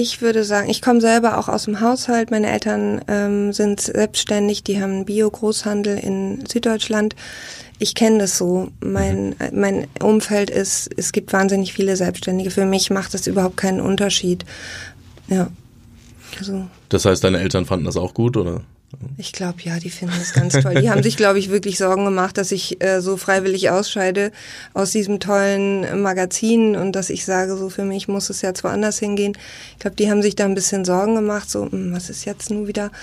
Ich 0.00 0.22
würde 0.22 0.44
sagen, 0.44 0.70
ich 0.70 0.80
komme 0.80 1.00
selber 1.00 1.38
auch 1.38 1.48
aus 1.48 1.64
dem 1.64 1.80
Haushalt. 1.80 2.30
Meine 2.30 2.52
Eltern 2.52 3.00
ähm, 3.08 3.52
sind 3.52 3.80
selbstständig, 3.80 4.62
die 4.62 4.80
haben 4.80 4.92
einen 4.92 5.04
Bio-Großhandel 5.06 5.98
in 5.98 6.46
Süddeutschland. 6.46 7.16
Ich 7.80 7.96
kenne 7.96 8.18
das 8.18 8.38
so. 8.38 8.68
Mein, 8.78 9.34
mein 9.52 9.88
Umfeld 10.00 10.50
ist, 10.50 10.88
es 10.96 11.10
gibt 11.10 11.32
wahnsinnig 11.32 11.72
viele 11.72 11.96
Selbstständige. 11.96 12.52
Für 12.52 12.64
mich 12.64 12.90
macht 12.90 13.12
das 13.12 13.26
überhaupt 13.26 13.56
keinen 13.56 13.80
Unterschied. 13.80 14.44
Ja. 15.26 15.50
Also. 16.38 16.68
Das 16.90 17.04
heißt, 17.04 17.24
deine 17.24 17.40
Eltern 17.40 17.66
fanden 17.66 17.86
das 17.86 17.96
auch 17.96 18.14
gut, 18.14 18.36
oder? 18.36 18.62
Ich 19.18 19.32
glaube, 19.32 19.58
ja, 19.64 19.78
die 19.78 19.90
finden 19.90 20.14
das 20.18 20.32
ganz 20.32 20.54
toll. 20.54 20.76
Die 20.80 20.88
haben 20.88 21.02
sich, 21.02 21.16
glaube 21.18 21.38
ich, 21.38 21.50
wirklich 21.50 21.76
Sorgen 21.76 22.06
gemacht, 22.06 22.38
dass 22.38 22.52
ich 22.52 22.82
äh, 22.82 23.02
so 23.02 23.18
freiwillig 23.18 23.68
ausscheide 23.68 24.32
aus 24.72 24.92
diesem 24.92 25.20
tollen 25.20 26.02
Magazin 26.02 26.74
und 26.74 26.92
dass 26.92 27.10
ich 27.10 27.26
sage, 27.26 27.56
so 27.56 27.68
für 27.68 27.84
mich 27.84 28.08
muss 28.08 28.30
es 28.30 28.40
jetzt 28.40 28.64
woanders 28.64 28.98
hingehen. 28.98 29.36
Ich 29.72 29.80
glaube, 29.80 29.96
die 29.96 30.10
haben 30.10 30.22
sich 30.22 30.36
da 30.36 30.46
ein 30.46 30.54
bisschen 30.54 30.86
Sorgen 30.86 31.16
gemacht, 31.16 31.50
so, 31.50 31.70
hm, 31.70 31.92
was 31.92 32.08
ist 32.08 32.24
jetzt 32.24 32.50
nun 32.50 32.66
wieder? 32.66 32.90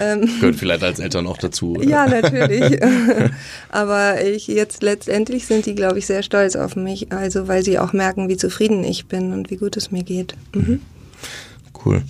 Ähm, 0.00 0.28
Gehört 0.40 0.56
vielleicht 0.56 0.82
als 0.82 0.98
Eltern 0.98 1.26
auch 1.26 1.38
dazu. 1.38 1.76
Oder? 1.76 1.84
Ja, 1.84 2.06
natürlich. 2.06 2.80
Aber 3.70 4.24
ich 4.24 4.48
jetzt 4.48 4.82
letztendlich 4.82 5.46
sind 5.46 5.66
die, 5.66 5.74
glaube 5.74 5.98
ich, 5.98 6.06
sehr 6.06 6.22
stolz 6.22 6.56
auf 6.56 6.74
mich, 6.74 7.12
also 7.12 7.46
weil 7.46 7.62
sie 7.62 7.78
auch 7.78 7.92
merken, 7.92 8.28
wie 8.28 8.36
zufrieden 8.36 8.82
ich 8.82 9.06
bin 9.06 9.32
und 9.32 9.50
wie 9.50 9.56
gut 9.56 9.76
es 9.76 9.92
mir 9.92 10.02
geht. 10.02 10.34
Mhm. 10.52 10.80
Cool. 11.84 12.02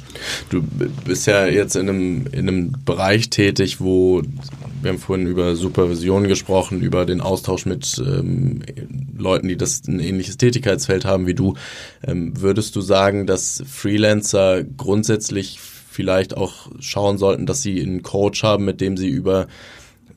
Du 0.51 0.63
bist 0.63 1.27
ja 1.27 1.47
jetzt 1.47 1.75
in 1.75 1.89
einem, 1.89 2.27
in 2.29 2.49
einem 2.49 2.73
Bereich 2.85 3.31
tätig, 3.31 3.81
wo 3.81 4.23
wir 4.83 4.91
haben 4.91 4.99
vorhin 4.99 5.27
über 5.27 5.57
Supervision 5.57 6.29
gesprochen, 6.29 6.83
über 6.83 7.07
den 7.07 7.21
Austausch 7.23 7.65
mit 7.65 8.01
ähm, 8.07 8.63
Leuten, 9.17 9.49
die 9.49 9.57
das 9.57 9.83
ein 9.89 9.99
ähnliches 9.99 10.37
Tätigkeitsfeld 10.37 11.07
haben 11.07 11.27
wie 11.27 11.35
du. 11.35 11.55
Ähm, 12.07 12.41
würdest 12.41 12.77
du 12.77 12.83
sagen, 12.83 13.27
dass 13.27 13.63
Freelancer 13.67 14.63
grundsätzlich 14.63 15.59
vielleicht 15.59 16.37
auch 16.37 16.71
schauen 16.81 17.19
sollten, 17.19 17.47
dass 17.47 17.63
sie 17.63 17.81
einen 17.81 18.03
Coach 18.03 18.43
haben, 18.43 18.65
mit 18.65 18.81
dem 18.81 18.97
sie 18.97 19.09
über 19.09 19.47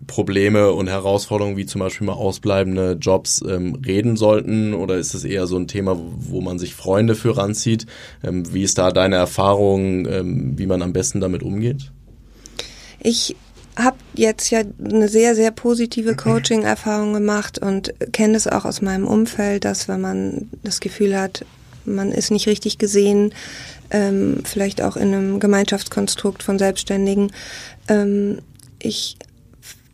Probleme 0.06 0.72
und 0.72 0.88
Herausforderungen 0.88 1.58
wie 1.58 1.66
zum 1.66 1.80
Beispiel 1.80 2.06
mal 2.08 2.14
ausbleibende 2.14 2.98
Jobs 3.00 3.44
ähm, 3.48 3.82
reden 3.86 4.16
sollten? 4.16 4.74
Oder 4.74 4.98
ist 4.98 5.14
es 5.14 5.24
eher 5.24 5.48
so 5.48 5.58
ein 5.58 5.68
Thema, 5.68 5.98
wo 5.98 6.42
man 6.42 6.60
sich 6.60 6.76
Freunde 6.76 7.16
für 7.16 7.38
ranzieht? 7.38 7.86
Ähm, 8.24 8.54
wie 8.54 8.64
ist 8.64 8.78
da 8.78 8.92
deine 8.92 9.16
Erfahrung, 9.16 10.06
ähm, 10.08 10.58
wie 10.58 10.68
man 10.68 10.82
am 10.82 10.94
besten 10.94 11.20
damit 11.20 11.44
umgeht? 11.44 11.92
Ich 13.00 13.36
habe 13.78 13.98
jetzt 14.16 14.50
ja 14.50 14.62
eine 14.84 15.08
sehr, 15.08 15.36
sehr 15.36 15.52
positive 15.52 16.16
Coaching-Erfahrung 16.16 17.14
gemacht 17.14 17.60
und 17.60 17.94
kenne 18.12 18.36
es 18.36 18.48
auch 18.48 18.66
aus 18.66 18.82
meinem 18.82 19.08
Umfeld, 19.08 19.66
dass 19.66 19.88
wenn 19.88 20.02
man 20.02 20.50
das 20.64 20.80
Gefühl 20.80 21.18
hat, 21.18 21.46
man 21.86 22.12
ist 22.12 22.32
nicht 22.32 22.48
richtig 22.48 22.80
gesehen, 22.80 23.34
ähm, 23.92 24.40
vielleicht 24.44 24.82
auch 24.82 24.98
in 24.98 25.14
einem 25.14 25.40
Gemeinschaftskonstrukt 25.40 26.44
von 26.44 26.60
Selbstständigen. 26.60 27.32
Ähm, 27.88 28.40
ich 28.80 29.18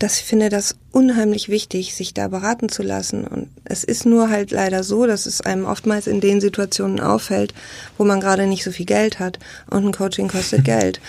das 0.03 0.19
ich 0.19 0.25
finde 0.25 0.49
das 0.49 0.75
unheimlich 0.91 1.47
wichtig, 1.47 1.95
sich 1.95 2.13
da 2.13 2.27
beraten 2.27 2.67
zu 2.67 2.83
lassen. 2.83 3.25
Und 3.25 3.47
es 3.63 3.85
ist 3.85 4.05
nur 4.05 4.29
halt 4.29 4.51
leider 4.51 4.83
so, 4.83 5.05
dass 5.07 5.25
es 5.25 5.39
einem 5.39 5.63
oftmals 5.63 6.07
in 6.07 6.19
den 6.19 6.41
Situationen 6.41 6.99
auffällt, 6.99 7.53
wo 7.97 8.03
man 8.03 8.19
gerade 8.19 8.45
nicht 8.45 8.65
so 8.65 8.71
viel 8.71 8.85
Geld 8.85 9.19
hat. 9.19 9.39
Und 9.69 9.85
ein 9.85 9.93
Coaching 9.93 10.27
kostet 10.27 10.65
Geld. 10.65 10.99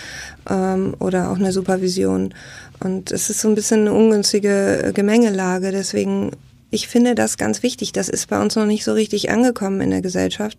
Ähm, 0.49 0.95
oder 0.99 1.29
auch 1.29 1.35
eine 1.35 1.51
Supervision. 1.51 2.33
Und 2.79 3.11
es 3.11 3.29
ist 3.29 3.41
so 3.41 3.49
ein 3.49 3.55
bisschen 3.55 3.81
eine 3.81 3.91
ungünstige 3.91 4.93
Gemengelage. 4.93 5.71
Deswegen, 5.71 6.31
ich 6.71 6.87
finde 6.87 7.15
das 7.15 7.37
ganz 7.37 7.63
wichtig. 7.63 7.91
Das 7.91 8.07
ist 8.07 8.29
bei 8.29 8.41
uns 8.41 8.55
noch 8.55 8.65
nicht 8.65 8.85
so 8.85 8.93
richtig 8.93 9.29
angekommen 9.29 9.81
in 9.81 9.89
der 9.89 10.01
Gesellschaft. 10.01 10.57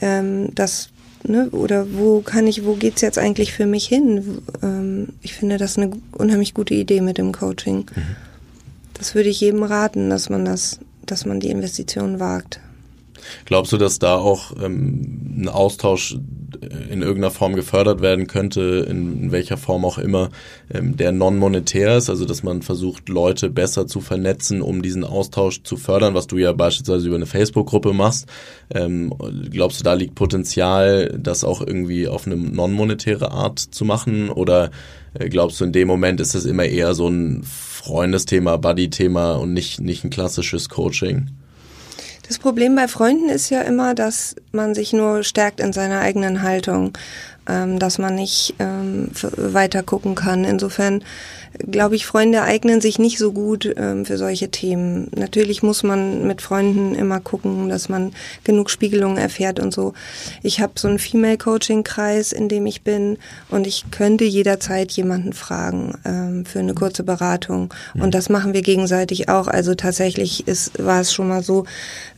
ähm, 0.00 0.54
das 0.54 0.88
Ne, 1.24 1.48
oder 1.50 1.86
wo 1.92 2.20
kann 2.20 2.46
ich, 2.46 2.64
wo 2.64 2.74
geht's 2.74 3.00
jetzt 3.00 3.18
eigentlich 3.18 3.52
für 3.52 3.66
mich 3.66 3.86
hin? 3.86 4.42
Ähm, 4.62 5.08
ich 5.22 5.34
finde 5.34 5.56
das 5.56 5.76
eine 5.76 5.90
unheimlich 6.12 6.54
gute 6.54 6.74
Idee 6.74 7.00
mit 7.00 7.18
dem 7.18 7.32
Coaching. 7.32 7.86
Mhm. 7.94 8.16
Das 8.94 9.14
würde 9.14 9.28
ich 9.28 9.40
jedem 9.40 9.62
raten, 9.62 10.08
dass 10.08 10.30
man 10.30 10.44
das, 10.44 10.78
dass 11.04 11.26
man 11.26 11.40
die 11.40 11.50
Investition 11.50 12.20
wagt. 12.20 12.60
Glaubst 13.44 13.72
du, 13.72 13.76
dass 13.76 13.98
da 13.98 14.16
auch 14.16 14.52
ähm, 14.62 15.42
ein 15.42 15.48
Austausch 15.48 16.16
in 16.90 17.02
irgendeiner 17.02 17.30
Form 17.30 17.54
gefördert 17.54 18.00
werden 18.00 18.26
könnte, 18.26 18.86
in 18.88 19.32
welcher 19.32 19.56
Form 19.56 19.84
auch 19.84 19.98
immer, 19.98 20.30
ähm, 20.72 20.96
der 20.96 21.12
non-monetär 21.12 21.96
ist, 21.96 22.10
also 22.10 22.24
dass 22.24 22.42
man 22.42 22.62
versucht, 22.62 23.08
Leute 23.08 23.50
besser 23.50 23.86
zu 23.86 24.00
vernetzen, 24.00 24.62
um 24.62 24.82
diesen 24.82 25.04
Austausch 25.04 25.62
zu 25.62 25.76
fördern, 25.76 26.14
was 26.14 26.26
du 26.26 26.38
ja 26.38 26.52
beispielsweise 26.52 27.06
über 27.06 27.16
eine 27.16 27.26
Facebook-Gruppe 27.26 27.92
machst. 27.92 28.26
Ähm, 28.74 29.12
glaubst 29.50 29.80
du, 29.80 29.84
da 29.84 29.94
liegt 29.94 30.14
Potenzial, 30.14 31.16
das 31.18 31.44
auch 31.44 31.60
irgendwie 31.60 32.08
auf 32.08 32.26
eine 32.26 32.36
non-monetäre 32.36 33.30
Art 33.30 33.58
zu 33.58 33.84
machen? 33.84 34.30
Oder 34.30 34.70
äh, 35.14 35.28
glaubst 35.28 35.60
du, 35.60 35.64
in 35.64 35.72
dem 35.72 35.88
Moment 35.88 36.20
ist 36.20 36.34
es 36.34 36.44
immer 36.44 36.64
eher 36.64 36.94
so 36.94 37.08
ein 37.08 37.42
Freundesthema, 37.44 38.56
Buddy-Thema 38.56 39.34
und 39.34 39.52
nicht, 39.52 39.80
nicht 39.80 40.04
ein 40.04 40.10
klassisches 40.10 40.68
Coaching? 40.68 41.30
Das 42.26 42.38
Problem 42.38 42.74
bei 42.74 42.88
Freunden 42.88 43.28
ist 43.28 43.50
ja 43.50 43.62
immer, 43.62 43.94
dass 43.94 44.36
man 44.52 44.74
sich 44.74 44.92
nur 44.92 45.22
stärkt 45.22 45.60
in 45.60 45.72
seiner 45.72 46.00
eigenen 46.00 46.42
Haltung, 46.42 46.92
ähm, 47.48 47.78
dass 47.78 47.98
man 47.98 48.14
nicht 48.14 48.54
ähm, 48.58 49.10
weiter 49.36 49.82
gucken 49.82 50.14
kann. 50.14 50.44
Insofern 50.44 51.02
glaube 51.58 51.96
ich, 51.96 52.06
Freunde 52.06 52.42
eignen 52.42 52.80
sich 52.80 52.98
nicht 52.98 53.18
so 53.18 53.32
gut 53.32 53.72
ähm, 53.76 54.04
für 54.04 54.18
solche 54.18 54.50
Themen. 54.50 55.08
Natürlich 55.14 55.62
muss 55.62 55.82
man 55.82 56.26
mit 56.26 56.42
Freunden 56.42 56.94
immer 56.94 57.20
gucken, 57.20 57.68
dass 57.68 57.88
man 57.88 58.12
genug 58.44 58.70
Spiegelungen 58.70 59.16
erfährt 59.16 59.60
und 59.60 59.72
so. 59.72 59.94
Ich 60.42 60.60
habe 60.60 60.72
so 60.76 60.88
einen 60.88 60.98
Female-Coaching-Kreis, 60.98 62.32
in 62.32 62.48
dem 62.48 62.66
ich 62.66 62.82
bin 62.82 63.18
und 63.48 63.66
ich 63.66 63.90
könnte 63.90 64.24
jederzeit 64.24 64.92
jemanden 64.92 65.32
fragen 65.32 65.98
ähm, 66.04 66.44
für 66.44 66.58
eine 66.58 66.74
kurze 66.74 67.02
Beratung. 67.02 67.72
Mhm. 67.94 68.02
Und 68.02 68.14
das 68.14 68.28
machen 68.28 68.52
wir 68.52 68.62
gegenseitig 68.62 69.28
auch. 69.28 69.48
Also 69.48 69.74
tatsächlich 69.74 70.46
ist, 70.46 70.84
war 70.84 71.00
es 71.00 71.12
schon 71.12 71.28
mal 71.28 71.42
so, 71.42 71.64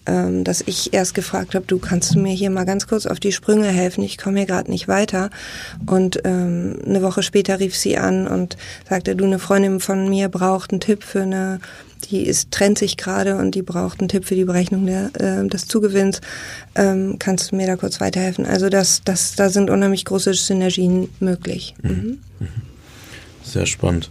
ähm, 0.08 0.42
dass 0.42 0.62
ich 0.62 0.94
erst 0.94 1.14
gefragt 1.14 1.54
habe, 1.54 1.66
du 1.66 1.78
kannst 1.78 2.14
du 2.14 2.18
mir 2.18 2.32
hier 2.32 2.50
mal 2.50 2.64
ganz 2.64 2.86
kurz 2.86 3.06
auf 3.06 3.20
die 3.20 3.32
Sprünge 3.32 3.68
helfen, 3.68 4.02
ich 4.02 4.16
komme 4.16 4.38
hier 4.38 4.46
gerade 4.46 4.70
nicht 4.70 4.88
weiter. 4.88 5.28
Und 5.86 6.20
ähm, 6.24 6.78
eine 6.84 7.02
Woche 7.02 7.22
später 7.22 7.60
rief 7.60 7.76
sie 7.76 7.98
an 7.98 8.26
und 8.26 8.56
sagte, 8.88 9.14
du, 9.14 9.24
eine 9.24 9.38
Freundin 9.38 9.80
von 9.80 10.08
mir 10.08 10.28
braucht 10.28 10.70
einen 10.70 10.80
Tipp 10.80 11.04
für 11.04 11.22
eine, 11.22 11.60
die 12.10 12.22
ist, 12.22 12.50
trennt 12.50 12.78
sich 12.78 12.96
gerade 12.96 13.36
und 13.36 13.54
die 13.54 13.62
braucht 13.62 14.00
einen 14.00 14.08
Tipp 14.08 14.24
für 14.24 14.34
die 14.34 14.46
Berechnung 14.46 14.86
der, 14.86 15.10
äh, 15.14 15.46
des 15.46 15.68
Zugewinns. 15.68 16.20
Ähm, 16.74 17.16
kannst 17.18 17.52
du 17.52 17.56
mir 17.56 17.66
da 17.66 17.76
kurz 17.76 18.00
weiterhelfen? 18.00 18.46
Also 18.46 18.70
das, 18.70 19.02
das, 19.04 19.34
da 19.34 19.50
sind 19.50 19.68
unheimlich 19.68 20.06
große 20.06 20.32
Synergien 20.32 21.10
möglich. 21.20 21.74
Mhm. 21.82 21.90
Mhm. 21.90 22.18
mhm. 22.40 22.48
Sehr 23.42 23.66
spannend. 23.66 24.10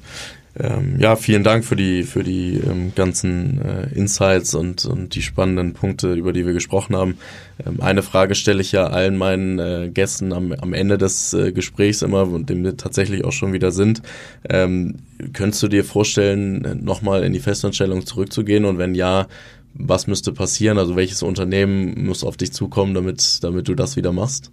Ähm, 0.60 1.00
ja, 1.00 1.16
vielen 1.16 1.44
Dank 1.44 1.66
für 1.66 1.76
die 1.76 2.02
für 2.02 2.24
die 2.24 2.56
ähm, 2.56 2.92
ganzen 2.96 3.62
äh, 3.62 3.94
Insights 3.94 4.56
und 4.56 4.86
und 4.86 5.14
die 5.14 5.22
spannenden 5.22 5.74
Punkte, 5.74 6.14
über 6.14 6.34
die 6.34 6.48
wir 6.48 6.54
gesprochen 6.54 6.96
haben. 6.96 7.18
Ähm, 7.64 7.80
eine 7.80 8.02
Frage 8.02 8.34
stelle 8.34 8.62
ich 8.62 8.72
ja 8.72 8.88
allen 8.88 9.18
meinen 9.18 9.60
äh, 9.60 9.90
Gästen 9.94 10.34
am, 10.34 10.54
am 10.54 10.74
Ende 10.74 10.98
des 10.98 11.34
äh, 11.34 11.52
Gesprächs 11.52 12.02
immer, 12.02 12.28
und 12.28 12.50
dem 12.50 12.64
wir 12.64 12.76
tatsächlich 12.76 13.24
auch 13.24 13.34
schon 13.34 13.54
wieder 13.54 13.72
sind. 13.72 14.02
Ähm, 14.50 14.96
könntest 15.34 15.62
du 15.62 15.68
dir 15.68 15.84
vorstellen, 15.84 16.84
nochmal 16.84 17.24
in 17.24 17.34
die 17.34 17.40
Festanstellung 17.40 18.06
zurückzugehen 18.06 18.66
und 18.66 18.80
wenn 18.80 18.96
ja, 18.96 19.28
was 19.76 20.08
müsste 20.08 20.32
passieren? 20.34 20.80
Also 20.80 20.96
welches 20.96 21.22
Unternehmen 21.22 22.04
muss 22.04 22.24
auf 22.24 22.36
dich 22.36 22.52
zukommen, 22.52 22.96
damit 22.96 23.44
damit 23.44 23.68
du 23.68 23.76
das 23.76 23.96
wieder 23.96 24.12
machst? 24.12 24.52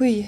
Hui, 0.00 0.26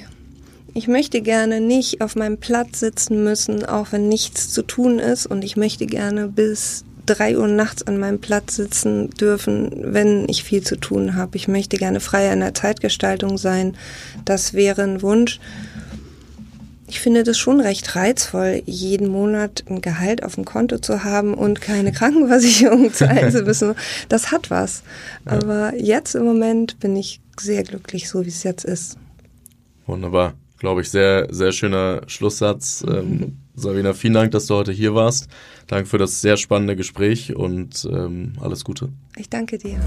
ich 0.75 0.89
möchte 0.89 1.21
gerne 1.21 1.61
nicht 1.61 2.01
auf 2.01 2.17
meinem 2.17 2.39
Platz 2.39 2.81
sitzen 2.81 3.25
müssen, 3.25 3.65
auch 3.65 3.93
wenn 3.93 4.09
nichts 4.09 4.51
zu 4.51 4.63
tun 4.63 4.99
ist. 4.99 5.27
Und 5.27 5.43
ich 5.45 5.57
möchte 5.57 5.87
gerne 5.87 6.29
bis 6.29 6.85
drei 7.07 7.37
Uhr 7.39 7.49
nachts 7.49 7.87
an 7.87 7.99
meinem 7.99 8.21
Platz 8.21 8.57
sitzen 8.57 9.11
dürfen, 9.11 9.71
wenn 9.93 10.29
ich 10.29 10.45
viel 10.45 10.63
zu 10.63 10.77
tun 10.77 11.17
habe. 11.17 11.37
Ich 11.37 11.49
möchte 11.49 11.77
gerne 11.77 12.01
freier 12.01 12.33
in 12.33 12.41
der 12.41 12.55
Zeitgestaltung 12.55 13.39
sein. 13.39 13.77
Das 14.25 14.55
wäre 14.55 14.83
ein 14.83 15.03
Wunsch. 15.03 15.41
Ich 16.87 17.01
finde 17.01 17.23
das 17.23 17.39
schon 17.39 17.61
recht 17.61 17.95
reizvoll, 17.95 18.63
jeden 18.67 19.09
Monat 19.09 19.65
ein 19.69 19.81
Gehalt 19.81 20.25
auf 20.25 20.35
dem 20.35 20.45
Konto 20.45 20.79
zu 20.79 21.05
haben 21.05 21.35
und 21.35 21.61
keine 21.61 21.93
Krankenversicherung 21.93 22.93
zahlen 22.93 23.31
zu 23.31 23.43
müssen. 23.45 23.75
Das 24.09 24.33
hat 24.33 24.51
was. 24.51 24.83
Aber 25.25 25.75
jetzt 25.77 26.15
im 26.15 26.25
Moment 26.25 26.81
bin 26.81 26.97
ich 26.97 27.21
sehr 27.39 27.63
glücklich, 27.63 28.09
so 28.09 28.25
wie 28.25 28.29
es 28.29 28.43
jetzt 28.43 28.65
ist. 28.65 28.97
Wunderbar 29.87 30.35
glaube 30.61 30.83
ich, 30.83 30.91
sehr, 30.91 31.27
sehr 31.31 31.51
schöner 31.51 32.03
Schlusssatz. 32.07 32.85
Ähm, 32.87 33.39
Sabina, 33.55 33.93
vielen 33.95 34.15
Dank, 34.15 34.31
dass 34.31 34.47
du 34.47 34.55
heute 34.55 34.73
hier 34.73 34.95
warst. 34.95 35.29
Danke 35.67 35.87
für 35.87 35.99
das 35.99 36.21
sehr 36.21 36.37
spannende 36.37 36.77
Gespräch 36.77 37.35
und 37.35 37.89
ähm, 37.91 38.35
alles 38.41 38.65
Gute. 38.65 38.91
Ich 39.17 39.29
danke 39.29 39.59
dir. 39.59 39.81